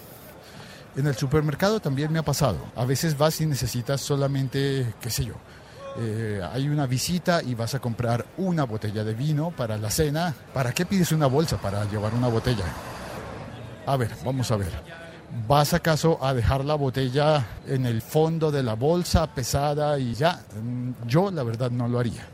En 0.97 1.07
el 1.07 1.15
supermercado 1.15 1.81
también 1.81 2.13
me 2.13 2.19
ha 2.19 2.25
pasado. 2.25 2.59
A 2.75 2.85
veces 2.85 3.17
vas 3.17 3.41
y 3.41 3.47
necesitas 3.47 4.01
solamente, 4.01 4.95
qué 5.01 5.11
sé 5.11 5.25
yo, 5.25 5.35
eh, 6.01 6.41
hay 6.53 6.69
una 6.69 6.87
visita 6.87 7.43
y 7.43 7.55
vas 7.55 7.75
a 7.75 7.81
comprar 7.81 8.25
una 8.37 8.65
botella 8.65 9.03
de 9.03 9.15
vino 9.15 9.51
para 9.51 9.77
la 9.77 9.91
cena, 9.91 10.35
¿para 10.55 10.73
qué 10.73 10.87
pides 10.87 11.11
una 11.13 11.27
bolsa 11.27 11.57
para 11.57 11.85
llevar 11.87 12.15
una 12.15 12.29
botella? 12.29 12.65
A 13.87 13.97
ver, 13.97 14.11
vamos 14.25 14.51
a 14.51 14.57
ver. 14.57 14.71
¿Vas 15.47 15.75
acaso 15.75 16.19
a 16.23 16.33
dejar 16.33 16.65
la 16.65 16.75
botella 16.75 17.45
en 17.67 17.85
el 17.85 18.01
fondo 18.01 18.51
de 18.51 18.63
la 18.63 18.75
bolsa 18.75 19.27
pesada 19.35 19.99
y 19.99 20.15
ya? 20.15 20.41
Mm, 20.63 21.07
yo 21.07 21.31
la 21.31 21.43
verdad 21.43 21.71
no 21.71 21.89
lo 21.89 21.99
haría. 21.99 22.27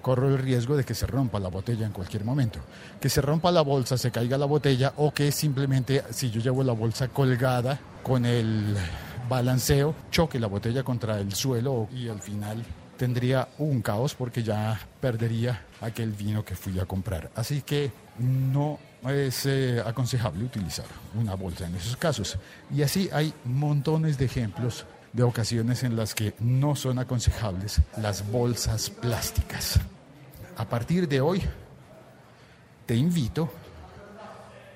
Corro 0.00 0.28
el 0.28 0.38
riesgo 0.38 0.76
de 0.76 0.84
que 0.84 0.94
se 0.94 1.06
rompa 1.06 1.38
la 1.38 1.48
botella 1.48 1.86
en 1.86 1.92
cualquier 1.92 2.24
momento. 2.24 2.58
Que 3.00 3.08
se 3.08 3.20
rompa 3.20 3.52
la 3.52 3.62
bolsa, 3.62 3.98
se 3.98 4.10
caiga 4.10 4.38
la 4.38 4.46
botella 4.46 4.94
o 4.96 5.12
que 5.12 5.30
simplemente 5.30 6.04
si 6.10 6.30
yo 6.30 6.40
llevo 6.40 6.64
la 6.64 6.72
bolsa 6.72 7.08
colgada 7.08 7.78
con 8.02 8.24
el 8.24 8.76
balanceo, 9.28 9.94
choque 10.10 10.38
la 10.38 10.46
botella 10.46 10.82
contra 10.82 11.18
el 11.18 11.34
suelo 11.34 11.88
y 11.92 12.08
al 12.08 12.20
final 12.20 12.64
tendría 12.96 13.48
un 13.58 13.82
caos 13.82 14.14
porque 14.14 14.42
ya 14.42 14.80
perdería 15.00 15.62
aquel 15.80 16.12
vino 16.12 16.44
que 16.44 16.54
fui 16.54 16.78
a 16.78 16.86
comprar. 16.86 17.30
Así 17.34 17.62
que 17.62 17.90
no 18.18 18.78
es 19.08 19.46
eh, 19.46 19.82
aconsejable 19.84 20.44
utilizar 20.44 20.86
una 21.14 21.34
bolsa 21.34 21.66
en 21.66 21.74
esos 21.74 21.96
casos. 21.96 22.38
Y 22.74 22.82
así 22.82 23.08
hay 23.12 23.32
montones 23.44 24.18
de 24.18 24.24
ejemplos 24.24 24.86
de 25.12 25.22
ocasiones 25.22 25.82
en 25.82 25.96
las 25.96 26.14
que 26.14 26.34
no 26.40 26.74
son 26.74 26.98
aconsejables 26.98 27.80
las 27.98 28.28
bolsas 28.30 28.90
plásticas. 28.90 29.78
A 30.56 30.64
partir 30.68 31.08
de 31.08 31.20
hoy, 31.20 31.42
te 32.86 32.96
invito, 32.96 33.50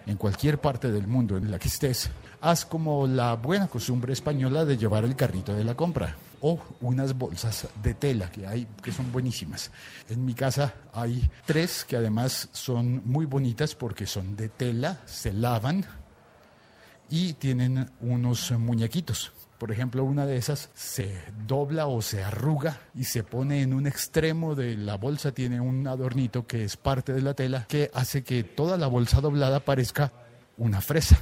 en 0.07 0.17
cualquier 0.17 0.61
parte 0.61 0.91
del 0.91 1.07
mundo 1.07 1.37
en 1.37 1.51
la 1.51 1.59
que 1.59 1.69
estés, 1.69 2.11
haz 2.41 2.65
como 2.65 3.07
la 3.07 3.35
buena 3.35 3.67
costumbre 3.67 4.13
española 4.13 4.65
de 4.65 4.77
llevar 4.77 5.05
el 5.05 5.17
carrito 5.17 5.55
de 5.55 5.65
la 5.65 5.75
compra 5.75 6.17
o 6.40 6.61
unas 6.80 7.16
bolsas 7.16 7.68
de 7.83 7.95
tela 7.95 8.30
que 8.30 8.47
hay 8.47 8.66
que 8.83 8.92
son 8.92 9.11
buenísimas. 9.12 9.71
En 10.09 10.25
mi 10.25 10.35
casa 10.35 10.75
hay 10.92 11.28
tres 11.47 11.85
que 11.85 11.97
además 11.97 12.49
son 12.52 13.02
muy 13.04 13.26
bonitas 13.26 13.75
porque 13.75 14.07
son 14.07 14.37
de 14.37 14.49
tela, 14.49 15.00
se 15.07 15.33
lavan 15.33 15.85
y 17.11 17.35
tienen 17.35 17.90
unos 18.00 18.50
muñequitos. 18.52 19.33
Por 19.59 19.73
ejemplo, 19.73 20.04
una 20.04 20.25
de 20.25 20.37
esas 20.37 20.71
se 20.75 21.21
dobla 21.47 21.88
o 21.88 22.00
se 22.00 22.23
arruga 22.23 22.78
y 22.95 23.04
se 23.04 23.25
pone 23.25 23.62
en 23.62 23.75
un 23.75 23.88
extremo 23.88 24.54
de 24.54 24.76
la 24.76 24.97
bolsa, 24.97 25.33
tiene 25.33 25.61
un 25.61 25.87
adornito 25.88 26.47
que 26.47 26.64
es 26.64 26.76
parte 26.76 27.12
de 27.12 27.23
la 27.23 27.35
tela 27.35 27.66
que 27.68 27.90
hace 27.92 28.23
que 28.23 28.45
toda 28.45 28.76
la 28.76 28.87
bolsa 28.87 29.21
doblada 29.21 29.59
parezca 29.59 30.12
una 30.59 30.80
fresa. 30.80 31.18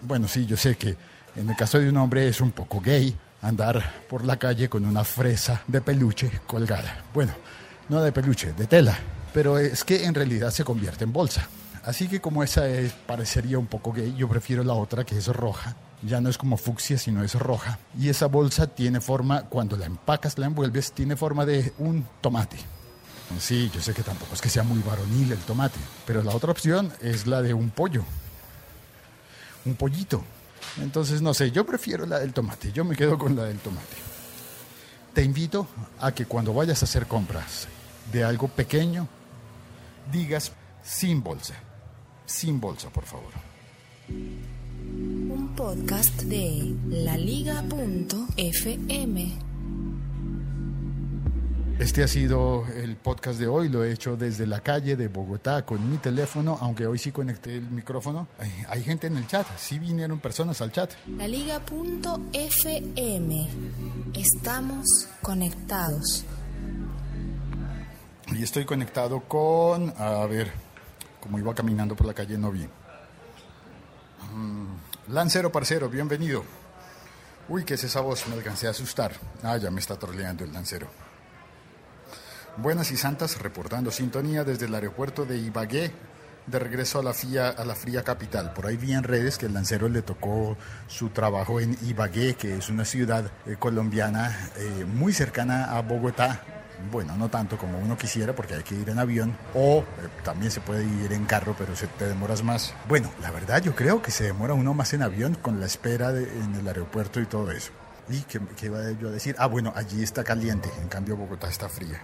Bueno, 0.00 0.26
sí, 0.26 0.46
yo 0.46 0.56
sé 0.56 0.76
que 0.76 0.96
en 1.36 1.48
el 1.48 1.56
caso 1.56 1.78
de 1.78 1.88
un 1.88 1.96
hombre 1.96 2.28
es 2.28 2.40
un 2.40 2.52
poco 2.52 2.80
gay 2.80 3.16
andar 3.40 4.04
por 4.08 4.24
la 4.24 4.38
calle 4.38 4.68
con 4.68 4.84
una 4.84 5.04
fresa 5.04 5.62
de 5.66 5.80
peluche 5.80 6.30
colgada. 6.46 7.04
Bueno, 7.12 7.32
no 7.88 8.00
de 8.00 8.12
peluche, 8.12 8.52
de 8.52 8.66
tela. 8.66 8.96
Pero 9.32 9.58
es 9.58 9.84
que 9.84 10.04
en 10.04 10.14
realidad 10.14 10.50
se 10.50 10.64
convierte 10.64 11.04
en 11.04 11.12
bolsa. 11.12 11.48
Así 11.84 12.06
que 12.06 12.20
como 12.20 12.42
esa 12.42 12.62
parecería 13.06 13.58
un 13.58 13.66
poco 13.66 13.92
gay, 13.92 14.14
yo 14.16 14.28
prefiero 14.28 14.62
la 14.62 14.74
otra 14.74 15.04
que 15.04 15.16
es 15.16 15.26
roja. 15.28 15.74
Ya 16.02 16.20
no 16.20 16.28
es 16.28 16.38
como 16.38 16.56
fucsia, 16.56 16.98
sino 16.98 17.24
es 17.24 17.34
roja. 17.34 17.78
Y 17.98 18.08
esa 18.08 18.26
bolsa 18.26 18.66
tiene 18.66 19.00
forma, 19.00 19.44
cuando 19.44 19.76
la 19.76 19.86
empacas, 19.86 20.38
la 20.38 20.46
envuelves, 20.46 20.92
tiene 20.92 21.16
forma 21.16 21.46
de 21.46 21.72
un 21.78 22.06
tomate. 22.20 22.58
Sí, 23.38 23.70
yo 23.74 23.80
sé 23.80 23.94
que 23.94 24.02
tampoco 24.02 24.34
es 24.34 24.40
que 24.40 24.50
sea 24.50 24.62
muy 24.62 24.80
varonil 24.82 25.32
el 25.32 25.38
tomate, 25.38 25.78
pero 26.06 26.22
la 26.22 26.34
otra 26.34 26.50
opción 26.50 26.92
es 27.00 27.26
la 27.26 27.40
de 27.40 27.54
un 27.54 27.70
pollo. 27.70 28.04
Un 29.64 29.74
pollito. 29.74 30.22
Entonces, 30.80 31.20
no 31.22 31.34
sé, 31.34 31.50
yo 31.50 31.66
prefiero 31.66 32.06
la 32.06 32.18
del 32.18 32.32
tomate, 32.32 32.72
yo 32.72 32.84
me 32.84 32.96
quedo 32.96 33.18
con 33.18 33.36
la 33.36 33.44
del 33.44 33.58
tomate. 33.58 33.96
Te 35.14 35.22
invito 35.22 35.66
a 36.00 36.12
que 36.12 36.24
cuando 36.26 36.54
vayas 36.54 36.82
a 36.82 36.86
hacer 36.86 37.06
compras 37.06 37.68
de 38.10 38.24
algo 38.24 38.48
pequeño, 38.48 39.06
digas 40.10 40.52
sin 40.82 41.22
bolsa, 41.22 41.54
sin 42.24 42.58
bolsa, 42.60 42.88
por 42.90 43.04
favor. 43.04 43.32
Un 44.08 45.52
podcast 45.54 46.22
de 46.22 46.74
laliga.fm. 46.88 48.32
Este 51.82 52.04
ha 52.04 52.06
sido 52.06 52.64
el 52.76 52.94
podcast 52.94 53.40
de 53.40 53.48
hoy, 53.48 53.68
lo 53.68 53.82
he 53.82 53.92
hecho 53.92 54.16
desde 54.16 54.46
la 54.46 54.60
calle 54.60 54.94
de 54.94 55.08
Bogotá 55.08 55.66
con 55.66 55.90
mi 55.90 55.96
teléfono, 55.98 56.56
aunque 56.60 56.86
hoy 56.86 56.96
sí 56.96 57.10
conecté 57.10 57.56
el 57.56 57.68
micrófono. 57.72 58.28
Hay, 58.38 58.52
hay 58.68 58.84
gente 58.84 59.08
en 59.08 59.16
el 59.16 59.26
chat, 59.26 59.44
sí 59.58 59.80
vinieron 59.80 60.20
personas 60.20 60.60
al 60.60 60.70
chat. 60.70 60.92
Laliga.fm. 61.18 62.28
Estamos 64.14 64.86
conectados. 65.22 66.24
Y 68.28 68.44
estoy 68.44 68.64
conectado 68.64 69.18
con, 69.22 69.92
a 69.98 70.24
ver, 70.26 70.52
como 71.20 71.40
iba 71.40 71.52
caminando 71.52 71.96
por 71.96 72.06
la 72.06 72.14
calle 72.14 72.38
no 72.38 72.52
vi. 72.52 72.64
Mm, 74.32 74.66
Lancero 75.08 75.50
Parcero, 75.50 75.88
bienvenido. 75.88 76.44
Uy, 77.48 77.64
¿qué 77.64 77.74
es 77.74 77.82
esa 77.82 78.00
voz? 78.02 78.28
Me 78.28 78.36
alcancé 78.36 78.68
a 78.68 78.70
asustar. 78.70 79.14
Ah, 79.42 79.56
ya 79.56 79.72
me 79.72 79.80
está 79.80 79.98
troleando 79.98 80.44
el 80.44 80.52
lancero. 80.52 80.86
Buenas 82.58 82.90
y 82.92 82.98
santas, 82.98 83.40
reportando 83.40 83.90
sintonía 83.90 84.44
desde 84.44 84.66
el 84.66 84.74
aeropuerto 84.74 85.24
de 85.24 85.38
Ibagué, 85.38 85.90
de 86.46 86.58
regreso 86.58 86.98
a 86.98 87.02
la, 87.02 87.14
fría, 87.14 88.02
capital. 88.02 88.52
Por 88.52 88.66
ahí 88.66 88.76
vi 88.76 88.92
en 88.92 89.04
redes 89.04 89.38
que 89.38 89.46
el 89.46 89.54
lancero 89.54 89.88
le 89.88 90.02
tocó 90.02 90.58
su 90.86 91.08
trabajo 91.08 91.60
en 91.60 91.78
Ibagué, 91.82 92.34
que 92.34 92.58
es 92.58 92.68
una 92.68 92.84
ciudad 92.84 93.24
eh, 93.46 93.56
colombiana 93.58 94.50
eh, 94.56 94.84
muy 94.84 95.14
cercana 95.14 95.76
a 95.76 95.80
Bogotá. 95.80 96.42
Bueno, 96.90 97.16
no 97.16 97.30
tanto 97.30 97.56
como 97.56 97.78
uno 97.78 97.96
quisiera 97.96 98.34
porque 98.34 98.54
hay 98.54 98.62
que 98.62 98.74
ir 98.74 98.90
en 98.90 98.98
avión 98.98 99.34
o 99.54 99.78
eh, 99.78 99.84
también 100.22 100.50
se 100.50 100.60
puede 100.60 100.84
ir 100.84 101.10
en 101.14 101.24
carro, 101.24 101.54
pero 101.56 101.74
se 101.74 101.86
te 101.86 102.06
demoras 102.06 102.42
más. 102.42 102.74
Bueno, 102.86 103.10
la 103.22 103.30
verdad 103.30 103.62
yo 103.62 103.74
creo 103.74 104.02
que 104.02 104.10
se 104.10 104.24
demora 104.24 104.52
uno 104.52 104.74
más 104.74 104.92
en 104.92 105.00
avión 105.00 105.36
con 105.36 105.58
la 105.58 105.64
espera 105.64 106.10
en 106.10 106.54
el 106.54 106.68
aeropuerto 106.68 107.18
y 107.18 107.24
todo 107.24 107.50
eso. 107.50 107.72
¿Y 108.10 108.20
qué 108.22 108.66
iba 108.66 108.90
yo 108.90 109.08
a 109.08 109.12
decir? 109.12 109.36
Ah, 109.38 109.46
bueno, 109.46 109.72
allí 109.74 110.02
está 110.02 110.22
caliente, 110.22 110.68
en 110.82 110.88
cambio 110.88 111.16
Bogotá 111.16 111.48
está 111.48 111.68
fría. 111.68 112.02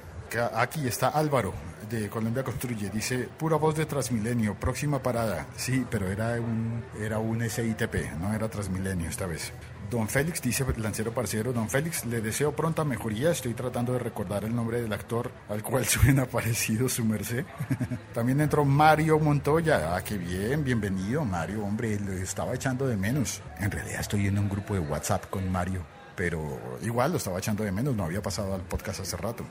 Aquí 0.54 0.86
está 0.86 1.08
Álvaro, 1.08 1.54
de 1.88 2.08
Colombia 2.08 2.44
Construye. 2.44 2.90
Dice, 2.90 3.28
pura 3.38 3.56
voz 3.56 3.74
de 3.76 3.86
Transmilenio, 3.86 4.54
próxima 4.54 5.02
parada. 5.02 5.46
Sí, 5.56 5.86
pero 5.90 6.10
era 6.10 6.40
un, 6.40 6.84
era 7.00 7.18
un 7.18 7.48
SITP, 7.48 8.12
no 8.20 8.32
era 8.34 8.48
Transmilenio 8.48 9.08
esta 9.08 9.26
vez. 9.26 9.52
Don 9.90 10.06
Félix, 10.06 10.42
dice 10.42 10.66
Lancero 10.76 11.14
Parcero, 11.14 11.54
Don 11.54 11.70
Félix, 11.70 12.04
le 12.04 12.20
deseo 12.20 12.52
pronta 12.52 12.84
mejoría. 12.84 13.30
Estoy 13.30 13.54
tratando 13.54 13.94
de 13.94 14.00
recordar 14.00 14.44
el 14.44 14.54
nombre 14.54 14.82
del 14.82 14.92
actor 14.92 15.30
al 15.48 15.62
cual 15.62 15.84
suena 15.86 16.26
parecido 16.26 16.90
su 16.90 17.06
merced. 17.06 17.46
También 18.14 18.40
entró 18.42 18.66
Mario 18.66 19.18
Montoya. 19.18 19.96
Ah, 19.96 20.04
qué 20.04 20.18
bien, 20.18 20.62
bienvenido, 20.62 21.24
Mario. 21.24 21.64
Hombre, 21.64 21.98
lo 22.00 22.12
estaba 22.12 22.52
echando 22.54 22.86
de 22.86 22.98
menos. 22.98 23.40
En 23.60 23.70
realidad 23.70 24.00
estoy 24.00 24.26
en 24.26 24.38
un 24.38 24.50
grupo 24.50 24.74
de 24.74 24.80
WhatsApp 24.80 25.30
con 25.30 25.50
Mario, 25.50 25.80
pero 26.14 26.60
igual 26.82 27.12
lo 27.12 27.16
estaba 27.16 27.38
echando 27.38 27.64
de 27.64 27.72
menos. 27.72 27.96
No 27.96 28.04
había 28.04 28.20
pasado 28.20 28.54
al 28.54 28.60
podcast 28.60 29.00
hace 29.00 29.16
rato. 29.16 29.46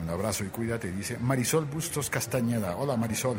Un 0.00 0.08
abrazo 0.08 0.44
y 0.44 0.48
cuídate, 0.48 0.90
dice 0.90 1.18
Marisol 1.18 1.66
Bustos 1.66 2.08
Castañeda. 2.08 2.76
Hola 2.76 2.96
Marisol, 2.96 3.36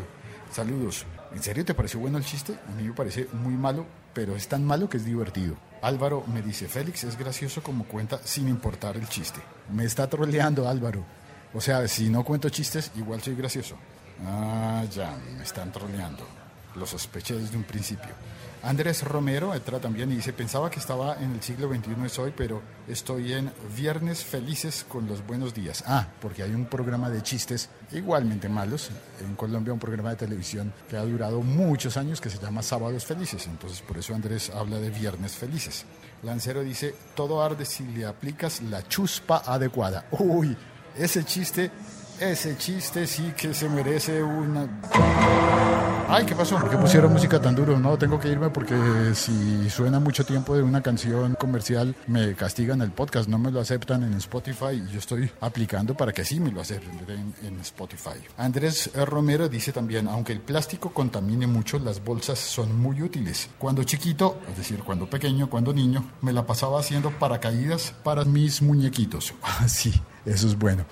saludos. 0.52 1.06
¿En 1.34 1.42
serio 1.42 1.66
te 1.66 1.74
pareció 1.74 2.00
bueno 2.00 2.18
el 2.18 2.26
chiste? 2.26 2.54
A 2.70 2.72
mí 2.76 2.84
me 2.84 2.94
parece 2.94 3.28
muy 3.34 3.56
malo, 3.56 3.86
pero 4.14 4.36
es 4.36 4.48
tan 4.48 4.64
malo 4.64 4.88
que 4.88 4.98
es 4.98 5.06
divertido. 5.06 5.56
Álvaro 5.82 6.24
me 6.28 6.42
dice, 6.42 6.68
Félix 6.68 7.04
es 7.06 7.18
gracioso 7.18 7.64
como 7.64 7.86
cuenta 7.86 8.20
sin 8.24 8.48
importar 8.48 8.96
el 8.98 9.10
chiste. 9.10 9.40
Me 9.72 9.86
está 9.86 10.08
troleando 10.08 10.70
Álvaro. 10.70 11.04
O 11.54 11.62
sea, 11.62 11.88
si 11.88 12.10
no 12.10 12.24
cuento 12.24 12.50
chistes, 12.50 12.92
igual 12.96 13.22
soy 13.22 13.36
gracioso. 13.36 13.76
Ah, 14.26 14.84
ya, 14.92 15.18
me 15.36 15.44
están 15.44 15.72
troleando. 15.72 16.24
Lo 16.76 16.86
sospeché 16.86 17.36
desde 17.36 17.58
un 17.58 17.64
principio. 17.64 18.12
Andrés 18.64 19.04
Romero 19.04 19.54
entra 19.54 19.80
también 19.80 20.10
y 20.10 20.16
dice, 20.16 20.32
pensaba 20.32 20.72
que 20.72 20.80
estaba 20.80 21.22
en 21.22 21.34
el 21.34 21.42
siglo 21.42 21.68
XXI 21.68 22.06
es 22.06 22.18
hoy, 22.18 22.34
pero 22.36 22.62
estoy 22.88 23.34
en 23.34 23.52
Viernes 23.76 24.24
Felices 24.24 24.86
con 24.88 25.06
los 25.06 25.26
Buenos 25.28 25.54
Días. 25.54 25.84
Ah, 25.86 26.08
porque 26.22 26.44
hay 26.44 26.54
un 26.56 26.68
programa 26.68 27.10
de 27.10 27.22
chistes 27.22 27.70
igualmente 27.92 28.48
malos 28.48 28.90
en 29.20 29.36
Colombia, 29.36 29.74
un 29.74 29.80
programa 29.80 30.12
de 30.12 30.16
televisión 30.16 30.72
que 30.90 30.96
ha 30.96 31.02
durado 31.02 31.42
muchos 31.42 31.98
años 31.98 32.22
que 32.22 32.30
se 32.30 32.40
llama 32.40 32.64
Sábados 32.64 33.06
Felices. 33.06 33.48
Entonces, 33.48 33.82
por 33.82 33.98
eso 33.98 34.16
Andrés 34.16 34.50
habla 34.50 34.80
de 34.80 34.92
Viernes 34.92 35.34
Felices. 35.34 35.84
Lancero 36.24 36.64
dice, 36.64 36.96
todo 37.16 37.44
arde 37.44 37.66
si 37.66 37.84
le 37.84 38.06
aplicas 38.06 38.62
la 38.62 38.88
chuspa 38.88 39.44
adecuada. 39.46 40.06
Uy, 40.12 40.56
ese 40.98 41.26
chiste, 41.26 41.70
ese 42.32 42.58
chiste 42.58 43.06
sí 43.06 43.34
que 43.36 43.54
se 43.54 43.68
merece 43.68 44.24
una... 44.24 44.68
Ay, 46.08 46.26
¿qué 46.26 46.36
pasó? 46.36 46.60
¿Por 46.60 46.70
qué 46.70 46.78
pusieron 46.78 47.12
música 47.12 47.42
tan 47.42 47.56
duro? 47.56 47.78
No, 47.80 47.98
tengo 47.98 48.20
que 48.20 48.30
irme 48.30 48.50
porque 48.50 48.76
si 49.16 49.70
suena 49.70 50.00
mucho 50.00 50.24
tiempo 50.26 50.56
de 50.56 50.62
una 50.62 50.82
canción 50.82 51.34
comercial, 51.36 51.96
me 52.08 52.36
castigan 52.36 52.82
el 52.82 52.92
podcast, 52.92 53.28
no 53.28 53.40
me 53.40 53.52
lo 53.52 53.60
aceptan 53.60 54.04
en 54.04 54.14
Spotify 54.16 54.84
y 54.88 54.92
yo 54.92 55.00
estoy 55.00 55.30
aplicando 55.42 55.96
para 55.96 56.14
que 56.14 56.24
sí 56.24 56.40
me 56.40 56.52
lo 56.52 56.62
acepten 56.62 57.34
en, 57.42 57.60
Spotify. 57.62 58.20
Andrés 58.38 58.92
Romero 58.94 59.48
dice 59.50 59.72
también, 59.72 60.08
aunque 60.08 60.34
el 60.34 60.42
plástico 60.42 60.92
contamine 60.92 61.48
mucho, 61.48 61.80
las 61.80 62.04
bolsas 62.04 62.38
son 62.40 62.80
muy 62.80 63.02
útiles. 63.02 63.50
Cuando 63.58 63.84
chiquito, 63.84 64.40
es 64.52 64.58
decir, 64.58 64.80
cuando 64.84 65.10
pequeño, 65.10 65.50
cuando 65.50 65.74
niño, 65.74 66.12
me 66.22 66.34
la 66.34 66.46
pasaba 66.46 66.80
haciendo 66.80 67.12
paracaídas 67.12 67.96
para 68.04 68.24
mis 68.26 68.62
muñequitos. 68.62 69.34
Ah, 69.44 69.68
sí, 69.68 69.94
eso 70.26 70.48
es 70.48 70.58
bueno. 70.58 70.84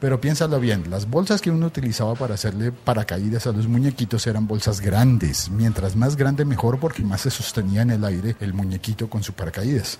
Pero 0.00 0.18
piénsalo 0.18 0.58
bien, 0.58 0.88
las 0.88 1.08
bolsas 1.08 1.42
que 1.42 1.50
uno 1.50 1.66
utilizaba 1.66 2.14
para 2.14 2.34
hacerle 2.34 2.72
paracaídas 2.72 3.46
a 3.46 3.52
los 3.52 3.68
muñequitos 3.68 4.26
eran 4.26 4.46
bolsas 4.46 4.80
grandes. 4.80 5.50
Mientras 5.50 5.94
más 5.94 6.16
grande 6.16 6.46
mejor 6.46 6.80
porque 6.80 7.02
más 7.02 7.20
se 7.20 7.30
sostenía 7.30 7.82
en 7.82 7.90
el 7.90 8.04
aire 8.04 8.34
el 8.40 8.54
muñequito 8.54 9.10
con 9.10 9.22
su 9.22 9.34
paracaídas. 9.34 9.98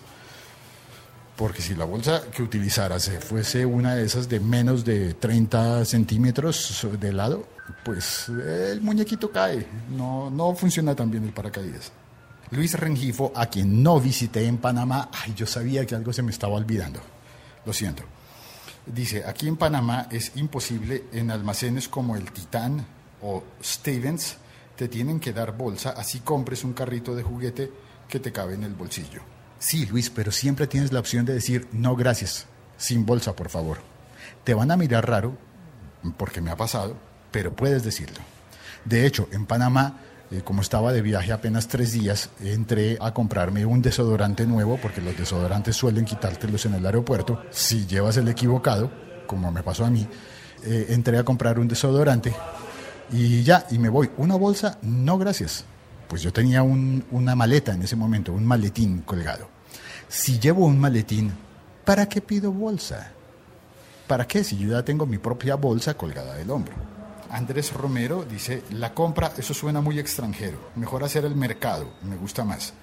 Porque 1.36 1.60
si 1.60 1.74
la 1.74 1.84
bolsa 1.84 2.22
que 2.34 2.42
utilizara 2.42 2.98
se 2.98 3.20
fuese 3.20 3.66
una 3.66 3.94
de 3.94 4.04
esas 4.06 4.26
de 4.28 4.40
menos 4.40 4.86
de 4.86 5.12
30 5.14 5.84
centímetros 5.84 6.86
de 6.98 7.12
lado, 7.12 7.46
pues 7.84 8.28
el 8.28 8.80
muñequito 8.80 9.30
cae. 9.30 9.66
No, 9.90 10.30
no 10.30 10.54
funciona 10.54 10.94
tan 10.94 11.10
bien 11.10 11.24
el 11.24 11.32
paracaídas. 11.32 11.92
Luis 12.52 12.72
Rengifo, 12.74 13.32
a 13.34 13.46
quien 13.46 13.82
no 13.82 14.00
visité 14.00 14.46
en 14.46 14.56
Panamá, 14.56 15.10
ay, 15.12 15.34
yo 15.36 15.46
sabía 15.46 15.84
que 15.84 15.94
algo 15.94 16.12
se 16.12 16.22
me 16.22 16.30
estaba 16.30 16.54
olvidando. 16.54 17.00
Lo 17.66 17.72
siento. 17.72 18.02
Dice, 18.86 19.24
aquí 19.26 19.46
en 19.46 19.56
Panamá 19.56 20.08
es 20.10 20.32
imposible 20.36 21.04
en 21.12 21.30
almacenes 21.30 21.88
como 21.88 22.16
el 22.16 22.32
Titán 22.32 22.86
o 23.22 23.44
Stevens, 23.62 24.36
te 24.76 24.88
tienen 24.88 25.20
que 25.20 25.32
dar 25.32 25.56
bolsa, 25.56 25.90
así 25.90 26.20
compres 26.20 26.64
un 26.64 26.72
carrito 26.72 27.14
de 27.14 27.22
juguete 27.22 27.70
que 28.08 28.18
te 28.18 28.32
cabe 28.32 28.54
en 28.54 28.64
el 28.64 28.74
bolsillo. 28.74 29.20
Sí, 29.58 29.84
Luis, 29.84 30.08
pero 30.08 30.32
siempre 30.32 30.66
tienes 30.66 30.90
la 30.90 31.00
opción 31.00 31.26
de 31.26 31.34
decir, 31.34 31.68
no, 31.72 31.94
gracias, 31.94 32.46
sin 32.78 33.04
bolsa, 33.04 33.36
por 33.36 33.50
favor. 33.50 33.78
Te 34.42 34.54
van 34.54 34.70
a 34.70 34.76
mirar 34.76 35.06
raro, 35.06 35.36
porque 36.16 36.40
me 36.40 36.50
ha 36.50 36.56
pasado, 36.56 36.96
pero 37.30 37.54
puedes 37.54 37.84
decirlo. 37.84 38.20
De 38.86 39.04
hecho, 39.04 39.28
en 39.32 39.44
Panamá, 39.44 39.98
eh, 40.30 40.42
como 40.44 40.62
estaba 40.62 40.92
de 40.92 41.02
viaje 41.02 41.32
apenas 41.32 41.66
tres 41.68 41.92
días, 41.92 42.30
entré 42.40 42.96
a 43.00 43.12
comprarme 43.12 43.66
un 43.66 43.82
desodorante 43.82 44.46
nuevo, 44.46 44.78
porque 44.80 45.00
los 45.00 45.16
desodorantes 45.16 45.76
suelen 45.76 46.04
quitártelos 46.04 46.66
en 46.66 46.74
el 46.74 46.86
aeropuerto. 46.86 47.42
Si 47.50 47.86
llevas 47.86 48.16
el 48.16 48.28
equivocado, 48.28 48.90
como 49.26 49.50
me 49.50 49.62
pasó 49.62 49.84
a 49.84 49.90
mí, 49.90 50.06
eh, 50.64 50.86
entré 50.90 51.18
a 51.18 51.24
comprar 51.24 51.58
un 51.58 51.66
desodorante 51.68 52.34
y 53.12 53.42
ya, 53.42 53.66
y 53.70 53.78
me 53.78 53.88
voy. 53.88 54.10
¿Una 54.18 54.36
bolsa? 54.36 54.78
No, 54.82 55.18
gracias. 55.18 55.64
Pues 56.08 56.22
yo 56.22 56.32
tenía 56.32 56.62
un- 56.62 57.04
una 57.10 57.34
maleta 57.34 57.72
en 57.72 57.82
ese 57.82 57.96
momento, 57.96 58.32
un 58.32 58.44
maletín 58.44 59.02
colgado. 59.02 59.48
Si 60.08 60.38
llevo 60.40 60.66
un 60.66 60.78
maletín, 60.78 61.32
¿para 61.84 62.08
qué 62.08 62.20
pido 62.20 62.52
bolsa? 62.52 63.12
¿Para 64.08 64.26
qué 64.26 64.42
si 64.42 64.58
yo 64.58 64.70
ya 64.70 64.84
tengo 64.84 65.06
mi 65.06 65.18
propia 65.18 65.54
bolsa 65.54 65.94
colgada 65.94 66.34
del 66.34 66.50
hombro? 66.50 66.74
Andrés 67.30 67.72
Romero 67.72 68.24
dice, 68.28 68.64
la 68.70 68.92
compra, 68.92 69.32
eso 69.38 69.54
suena 69.54 69.80
muy 69.80 69.98
extranjero. 69.98 70.58
Mejor 70.74 71.04
hacer 71.04 71.24
el 71.24 71.36
mercado, 71.36 71.92
me 72.02 72.16
gusta 72.16 72.44
más. 72.44 72.74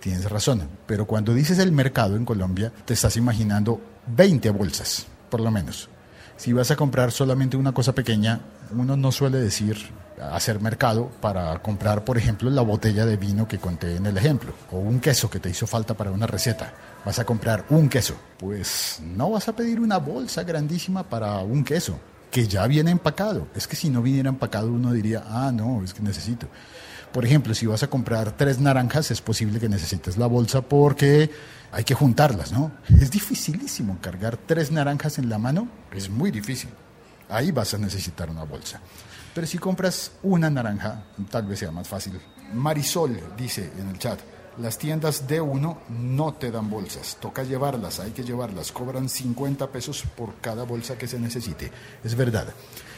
Tienes 0.00 0.30
razón, 0.30 0.68
pero 0.86 1.06
cuando 1.06 1.32
dices 1.32 1.58
el 1.58 1.72
mercado 1.72 2.16
en 2.16 2.26
Colombia, 2.26 2.70
te 2.84 2.92
estás 2.92 3.16
imaginando 3.16 3.80
20 4.08 4.50
bolsas, 4.50 5.06
por 5.30 5.40
lo 5.40 5.50
menos. 5.50 5.88
Si 6.36 6.52
vas 6.52 6.70
a 6.70 6.76
comprar 6.76 7.12
solamente 7.12 7.56
una 7.56 7.72
cosa 7.72 7.94
pequeña, 7.94 8.40
uno 8.72 8.96
no 8.96 9.10
suele 9.10 9.38
decir 9.38 9.78
hacer 10.20 10.60
mercado 10.60 11.10
para 11.20 11.58
comprar, 11.62 12.04
por 12.04 12.18
ejemplo, 12.18 12.50
la 12.50 12.62
botella 12.62 13.06
de 13.06 13.16
vino 13.16 13.48
que 13.48 13.58
conté 13.58 13.96
en 13.96 14.06
el 14.06 14.16
ejemplo, 14.18 14.52
o 14.70 14.78
un 14.78 15.00
queso 15.00 15.30
que 15.30 15.40
te 15.40 15.50
hizo 15.50 15.66
falta 15.66 15.94
para 15.94 16.10
una 16.10 16.26
receta. 16.26 16.74
Vas 17.04 17.18
a 17.18 17.24
comprar 17.24 17.64
un 17.70 17.88
queso. 17.88 18.14
Pues 18.38 19.00
no 19.02 19.30
vas 19.30 19.48
a 19.48 19.56
pedir 19.56 19.80
una 19.80 19.98
bolsa 19.98 20.42
grandísima 20.42 21.02
para 21.04 21.38
un 21.38 21.64
queso, 21.64 21.98
que 22.34 22.48
ya 22.48 22.66
viene 22.66 22.90
empacado. 22.90 23.46
Es 23.54 23.68
que 23.68 23.76
si 23.76 23.88
no 23.88 24.02
viniera 24.02 24.28
empacado 24.28 24.66
uno 24.66 24.92
diría, 24.92 25.22
ah, 25.28 25.52
no, 25.54 25.84
es 25.84 25.94
que 25.94 26.02
necesito. 26.02 26.48
Por 27.12 27.24
ejemplo, 27.24 27.54
si 27.54 27.64
vas 27.64 27.84
a 27.84 27.86
comprar 27.86 28.32
tres 28.32 28.58
naranjas, 28.58 29.12
es 29.12 29.20
posible 29.20 29.60
que 29.60 29.68
necesites 29.68 30.16
la 30.16 30.26
bolsa 30.26 30.60
porque 30.60 31.30
hay 31.70 31.84
que 31.84 31.94
juntarlas, 31.94 32.50
¿no? 32.50 32.72
Es 33.00 33.12
dificilísimo 33.12 33.98
cargar 34.00 34.36
tres 34.36 34.72
naranjas 34.72 35.18
en 35.18 35.28
la 35.28 35.38
mano, 35.38 35.68
es 35.92 36.10
muy 36.10 36.32
difícil. 36.32 36.70
ahí 37.28 37.52
vas 37.52 37.72
a 37.74 37.78
necesitar 37.78 38.28
una 38.28 38.42
bolsa. 38.42 38.80
Pero 39.32 39.46
si 39.46 39.58
compras 39.58 40.10
una 40.24 40.50
naranja, 40.50 41.04
tal 41.30 41.46
vez 41.46 41.60
sea 41.60 41.70
más 41.70 41.86
fácil. 41.86 42.20
Marisol 42.52 43.16
dice 43.38 43.70
en 43.78 43.90
el 43.90 43.98
chat, 44.00 44.18
las 44.58 44.78
tiendas 44.78 45.26
de 45.26 45.40
uno 45.40 45.78
no 45.88 46.34
te 46.34 46.50
dan 46.50 46.70
bolsas, 46.70 47.18
toca 47.20 47.42
llevarlas, 47.42 48.00
hay 48.00 48.12
que 48.12 48.22
llevarlas, 48.22 48.72
cobran 48.72 49.08
50 49.08 49.68
pesos 49.68 50.04
por 50.16 50.36
cada 50.36 50.64
bolsa 50.64 50.96
que 50.96 51.08
se 51.08 51.18
necesite. 51.18 51.70
Es 52.02 52.14
verdad. 52.14 52.46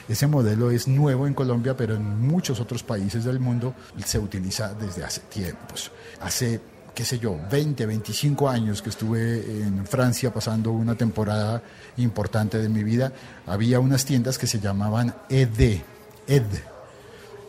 Ese 0.09 0.29
modelo 0.29 0.71
es 0.71 0.87
nuevo 0.87 1.27
en 1.27 1.35
Colombia, 1.35 1.77
pero 1.77 1.97
en 1.97 2.21
muchos 2.21 2.61
otros 2.61 2.85
países 2.85 3.25
del 3.25 3.41
mundo 3.41 3.75
se 4.05 4.19
utiliza 4.19 4.73
desde 4.75 5.05
hace 5.05 5.23
tiempos. 5.23 5.91
Hace 6.21 6.61
qué 6.97 7.05
sé 7.05 7.19
yo, 7.19 7.39
20, 7.51 7.85
25 7.85 8.49
años 8.49 8.81
que 8.81 8.89
estuve 8.89 9.63
en 9.63 9.85
Francia 9.87 10.33
pasando 10.33 10.73
una 10.73 10.95
temporada 10.95 11.63
importante 11.99 12.57
de 12.57 12.71
mi 12.71 12.83
vida, 12.83 13.13
había 13.47 13.81
unas 13.81 14.07
tiendas 14.07 14.39
que 14.39 14.47
se 14.47 14.61
llamaban 14.61 15.15
ED, 15.29 15.83
ED. 16.27 16.76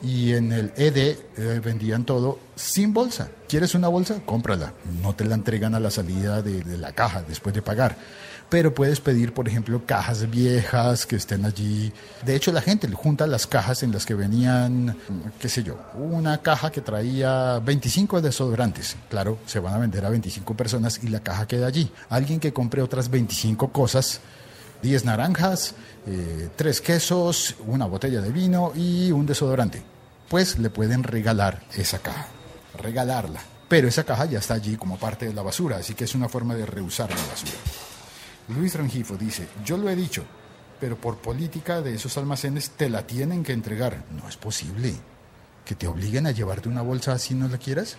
Y 0.02 0.34
en 0.34 0.52
el 0.52 0.72
ED 0.76 0.98
eh, 0.98 1.62
vendían 1.64 2.06
todo 2.06 2.40
sin 2.56 2.94
bolsa. 2.94 3.30
¿Quieres 3.48 3.76
una 3.76 3.88
bolsa? 3.88 4.22
Cómprala. 4.26 4.74
No 5.02 5.16
te 5.16 5.26
la 5.26 5.36
entregan 5.36 5.76
a 5.76 5.80
la 5.80 5.92
salida 5.92 6.42
de 6.42 6.78
la 6.78 6.92
caja 6.92 7.24
después 7.28 7.56
de 7.56 7.62
pagar 7.62 7.98
pero 8.50 8.74
puedes 8.74 9.02
pedir, 9.02 9.34
por 9.34 9.48
ejemplo, 9.48 9.86
cajas 9.86 10.30
viejas 10.30 11.06
que 11.06 11.18
estén 11.18 11.46
allí. 11.46 11.92
De 12.26 12.36
hecho, 12.36 12.52
la 12.52 12.62
gente 12.62 12.88
junta 12.90 13.28
las 13.28 13.46
cajas 13.46 13.84
en 13.84 13.92
las 13.92 14.06
que 14.06 14.14
venían, 14.14 14.98
qué 15.40 15.50
sé 15.50 15.64
yo, 15.64 15.78
una 15.96 16.42
caja 16.42 16.72
que 16.72 16.82
traía 16.82 17.60
25 17.60 18.22
desodorantes. 18.22 18.96
Claro, 19.10 19.40
se 19.46 19.60
van 19.60 19.74
a 19.74 19.80
vender 19.80 20.06
a 20.06 20.10
25 20.10 20.56
personas 20.56 21.00
y 21.04 21.10
la 21.10 21.20
caja 21.20 21.48
queda 21.48 21.68
allí. 21.68 21.92
Alguien 22.10 22.40
que 22.40 22.54
compre 22.54 22.82
otras 22.82 23.10
25 23.10 23.70
cosas, 23.72 24.22
10 24.82 25.06
naranjas, 25.06 25.76
eh, 26.06 26.50
3 26.56 26.82
quesos, 26.82 27.56
una 27.66 27.86
botella 27.86 28.22
de 28.22 28.32
vino 28.32 28.72
y 28.76 29.12
un 29.12 29.26
desodorante. 29.26 29.82
Pues 30.30 30.60
le 30.60 30.70
pueden 30.70 31.04
regalar 31.04 31.64
esa 31.76 32.00
caja, 32.00 32.28
regalarla. 32.78 33.42
Pero 33.68 33.88
esa 33.88 34.04
caja 34.04 34.26
ya 34.26 34.40
está 34.40 34.54
allí 34.54 34.78
como 34.78 34.98
parte 34.98 35.26
de 35.26 35.34
la 35.34 35.42
basura, 35.42 35.78
así 35.78 35.94
que 35.94 36.06
es 36.06 36.16
una 36.16 36.30
forma 36.30 36.56
de 36.56 36.66
reusar 36.66 37.10
la 37.10 37.16
basura. 37.16 37.58
Luis 38.50 38.76
Rangifo 38.76 39.18
dice, 39.18 39.48
yo 39.66 39.78
lo 39.78 39.90
he 39.90 39.96
dicho, 39.96 40.24
pero 40.80 40.96
por 40.96 41.18
política 41.18 41.82
de 41.82 41.96
esos 41.96 42.18
almacenes 42.18 42.72
te 42.72 42.90
la 42.90 43.06
tienen 43.06 43.44
que 43.44 43.52
entregar. 43.52 44.06
No 44.12 44.28
es 44.30 44.38
posible 44.38 44.94
que 45.66 45.76
te 45.76 45.88
obliguen 45.88 46.28
a 46.28 46.32
llevarte 46.32 46.70
una 46.70 46.82
bolsa 46.82 47.14
así 47.14 47.34
no 47.34 47.50
la 47.50 47.58
quieras. 47.58 47.98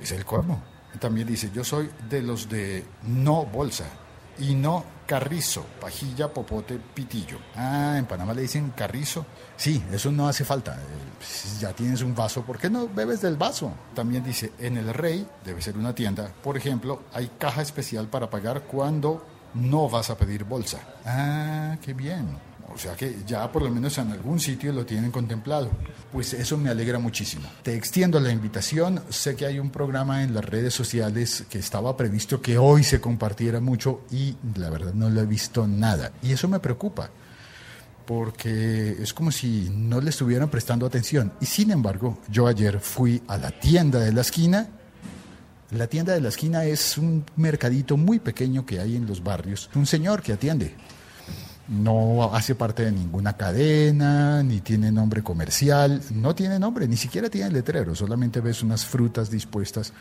Es 0.00 0.12
el 0.12 0.24
colmo. 0.24 0.62
También 1.00 1.26
dice, 1.26 1.50
yo 1.52 1.64
soy 1.64 1.90
de 2.08 2.22
los 2.22 2.48
de 2.48 2.84
no 3.02 3.46
bolsa 3.46 3.86
y 4.38 4.54
no 4.54 4.84
carrizo, 5.06 5.64
pajilla, 5.80 6.32
popote, 6.32 6.78
pitillo. 6.94 7.38
Ah, 7.54 7.96
en 7.98 8.06
Panamá 8.06 8.32
le 8.32 8.42
dicen 8.42 8.70
carrizo. 8.70 9.26
Sí, 9.56 9.82
eso 9.92 10.10
no 10.10 10.28
hace 10.28 10.44
falta. 10.44 10.74
Eh, 10.74 11.58
ya 11.60 11.72
tienes 11.72 12.02
un 12.02 12.14
vaso, 12.14 12.42
¿por 12.42 12.58
qué 12.58 12.70
no 12.70 12.88
bebes 12.88 13.20
del 13.20 13.36
vaso? 13.36 13.72
También 13.94 14.24
dice, 14.24 14.52
en 14.58 14.76
el 14.76 14.92
Rey, 14.94 15.26
debe 15.44 15.60
ser 15.60 15.76
una 15.76 15.94
tienda, 15.94 16.32
por 16.42 16.56
ejemplo, 16.56 17.02
hay 17.12 17.30
caja 17.38 17.62
especial 17.62 18.08
para 18.08 18.30
pagar 18.30 18.62
cuando 18.62 19.24
no 19.54 19.88
vas 19.88 20.10
a 20.10 20.16
pedir 20.16 20.44
bolsa. 20.44 20.80
Ah, 21.04 21.76
qué 21.82 21.92
bien. 21.92 22.38
O 22.74 22.78
sea 22.78 22.94
que 22.94 23.18
ya 23.26 23.50
por 23.50 23.62
lo 23.62 23.70
menos 23.70 23.96
en 23.98 24.10
algún 24.10 24.40
sitio 24.40 24.72
lo 24.72 24.86
tienen 24.86 25.10
contemplado. 25.10 25.70
Pues 26.10 26.32
eso 26.34 26.56
me 26.56 26.70
alegra 26.70 26.98
muchísimo. 26.98 27.48
Te 27.62 27.74
extiendo 27.74 28.18
la 28.20 28.30
invitación. 28.30 29.02
Sé 29.10 29.36
que 29.36 29.46
hay 29.46 29.58
un 29.58 29.70
programa 29.70 30.22
en 30.22 30.34
las 30.34 30.44
redes 30.44 30.74
sociales 30.74 31.44
que 31.48 31.58
estaba 31.58 31.96
previsto 31.96 32.40
que 32.40 32.58
hoy 32.58 32.84
se 32.84 33.00
compartiera 33.00 33.60
mucho 33.60 34.02
y 34.10 34.36
la 34.56 34.70
verdad 34.70 34.94
no 34.94 35.10
lo 35.10 35.20
he 35.20 35.26
visto 35.26 35.66
nada. 35.66 36.12
Y 36.22 36.32
eso 36.32 36.48
me 36.48 36.60
preocupa 36.60 37.10
porque 38.06 38.96
es 39.00 39.14
como 39.14 39.30
si 39.30 39.70
no 39.70 40.00
le 40.00 40.10
estuvieran 40.10 40.50
prestando 40.50 40.86
atención. 40.86 41.32
Y 41.40 41.46
sin 41.46 41.70
embargo, 41.70 42.18
yo 42.28 42.46
ayer 42.46 42.80
fui 42.80 43.22
a 43.28 43.38
la 43.38 43.50
tienda 43.50 44.00
de 44.00 44.12
la 44.12 44.22
esquina 44.22 44.68
la 45.72 45.86
tienda 45.86 46.12
de 46.12 46.20
la 46.20 46.28
esquina 46.28 46.66
es 46.66 46.98
un 46.98 47.24
mercadito 47.36 47.96
muy 47.96 48.18
pequeño 48.18 48.66
que 48.66 48.78
hay 48.78 48.94
en 48.94 49.06
los 49.06 49.24
barrios. 49.24 49.70
Un 49.74 49.86
señor 49.86 50.22
que 50.22 50.34
atiende. 50.34 50.74
No 51.68 52.34
hace 52.34 52.54
parte 52.54 52.84
de 52.84 52.92
ninguna 52.92 53.36
cadena, 53.36 54.42
ni 54.42 54.60
tiene 54.60 54.90
nombre 54.90 55.22
comercial, 55.22 56.02
no 56.10 56.34
tiene 56.34 56.58
nombre, 56.58 56.88
ni 56.88 56.96
siquiera 56.96 57.30
tiene 57.30 57.50
letrero, 57.50 57.94
solamente 57.94 58.40
ves 58.40 58.62
unas 58.62 58.84
frutas 58.84 59.30
dispuestas 59.30 59.92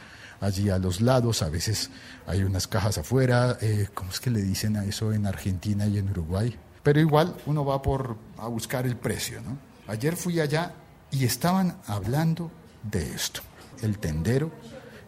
allí 0.42 0.70
a 0.70 0.80
los 0.80 1.02
lados, 1.02 1.44
a 1.44 1.50
veces 1.50 1.92
hay 2.26 2.44
unas 2.44 2.68
cajas 2.68 2.98
afuera, 2.98 3.58
eh, 3.62 3.88
¿cómo 3.94 4.10
es 4.10 4.20
que 4.20 4.32
le 4.32 4.42
dicen 4.42 4.76
a 4.76 4.86
eso 4.86 5.14
en 5.14 5.28
Argentina 5.28 5.86
y 5.86 6.00
en 6.00 6.10
Uruguay? 6.10 6.58
Pero 6.84 7.00
igual 7.00 7.36
uno 7.46 7.64
va 7.64 7.82
por 7.82 8.18
a 8.38 8.48
buscar 8.48 8.88
el 8.88 8.98
precio, 8.98 9.40
¿no? 9.42 9.58
Ayer 9.88 10.16
fui 10.16 10.40
allá 10.40 10.74
y 11.12 11.26
estaban 11.26 11.78
hablando 11.86 12.50
de 12.84 13.14
esto. 13.14 13.42
El 13.82 14.00
tendero 14.00 14.52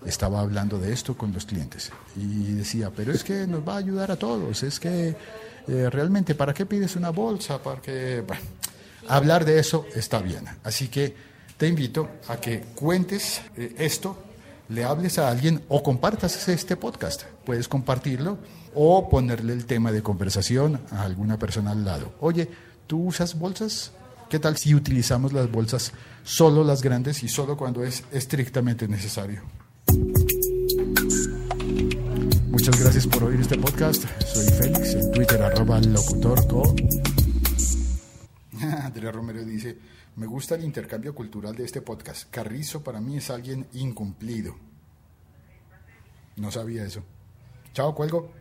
estaba 0.05 0.39
hablando 0.39 0.77
de 0.77 0.93
esto 0.93 1.17
con 1.17 1.33
los 1.33 1.45
clientes 1.45 1.91
y 2.15 2.53
decía, 2.53 2.91
pero 2.95 3.11
es 3.11 3.23
que 3.23 3.47
nos 3.47 3.67
va 3.67 3.75
a 3.75 3.77
ayudar 3.77 4.11
a 4.11 4.17
todos, 4.17 4.61
es 4.63 4.79
que 4.79 5.15
eh, 5.67 5.89
realmente, 5.89 6.35
¿para 6.35 6.53
qué 6.53 6.65
pides 6.65 6.95
una 6.95 7.09
bolsa? 7.09 7.61
Para 7.61 7.81
hablar 9.07 9.45
de 9.45 9.59
eso 9.59 9.85
está 9.95 10.19
bien. 10.19 10.45
Así 10.63 10.87
que 10.87 11.15
te 11.57 11.67
invito 11.67 12.09
a 12.27 12.37
que 12.37 12.61
cuentes 12.75 13.41
eh, 13.55 13.75
esto, 13.77 14.17
le 14.69 14.83
hables 14.83 15.19
a 15.19 15.29
alguien 15.29 15.63
o 15.69 15.83
compartas 15.83 16.47
este 16.47 16.75
podcast. 16.75 17.23
Puedes 17.45 17.67
compartirlo 17.67 18.37
o 18.73 19.09
ponerle 19.09 19.53
el 19.53 19.65
tema 19.65 19.91
de 19.91 20.01
conversación 20.01 20.81
a 20.91 21.03
alguna 21.03 21.37
persona 21.37 21.71
al 21.71 21.85
lado. 21.85 22.13
Oye, 22.19 22.49
¿tú 22.87 23.07
usas 23.07 23.37
bolsas? 23.37 23.91
¿Qué 24.29 24.39
tal 24.39 24.57
si 24.57 24.73
utilizamos 24.73 25.31
las 25.31 25.51
bolsas 25.51 25.91
solo 26.23 26.63
las 26.63 26.81
grandes 26.81 27.23
y 27.23 27.27
solo 27.27 27.55
cuando 27.55 27.83
es 27.83 28.03
estrictamente 28.11 28.87
necesario? 28.87 29.43
Muchas 32.65 32.81
gracias 32.81 33.07
por 33.07 33.23
oír 33.25 33.41
este 33.41 33.57
podcast. 33.57 34.05
Soy 34.25 34.45
Félix, 34.45 34.93
en 34.93 35.11
Twitter 35.11 35.41
arroba 35.41 35.81
locutorco. 35.81 36.73
Andrea 38.85 39.11
Romero 39.11 39.43
dice, 39.43 39.77
me 40.15 40.27
gusta 40.27 40.55
el 40.55 40.63
intercambio 40.63 41.13
cultural 41.13 41.53
de 41.57 41.65
este 41.65 41.81
podcast. 41.81 42.29
Carrizo 42.31 42.81
para 42.81 43.01
mí 43.01 43.17
es 43.17 43.29
alguien 43.31 43.67
incumplido. 43.73 44.55
No 46.37 46.51
sabía 46.51 46.85
eso. 46.85 47.03
Chao, 47.73 47.93
cuelgo. 47.93 48.31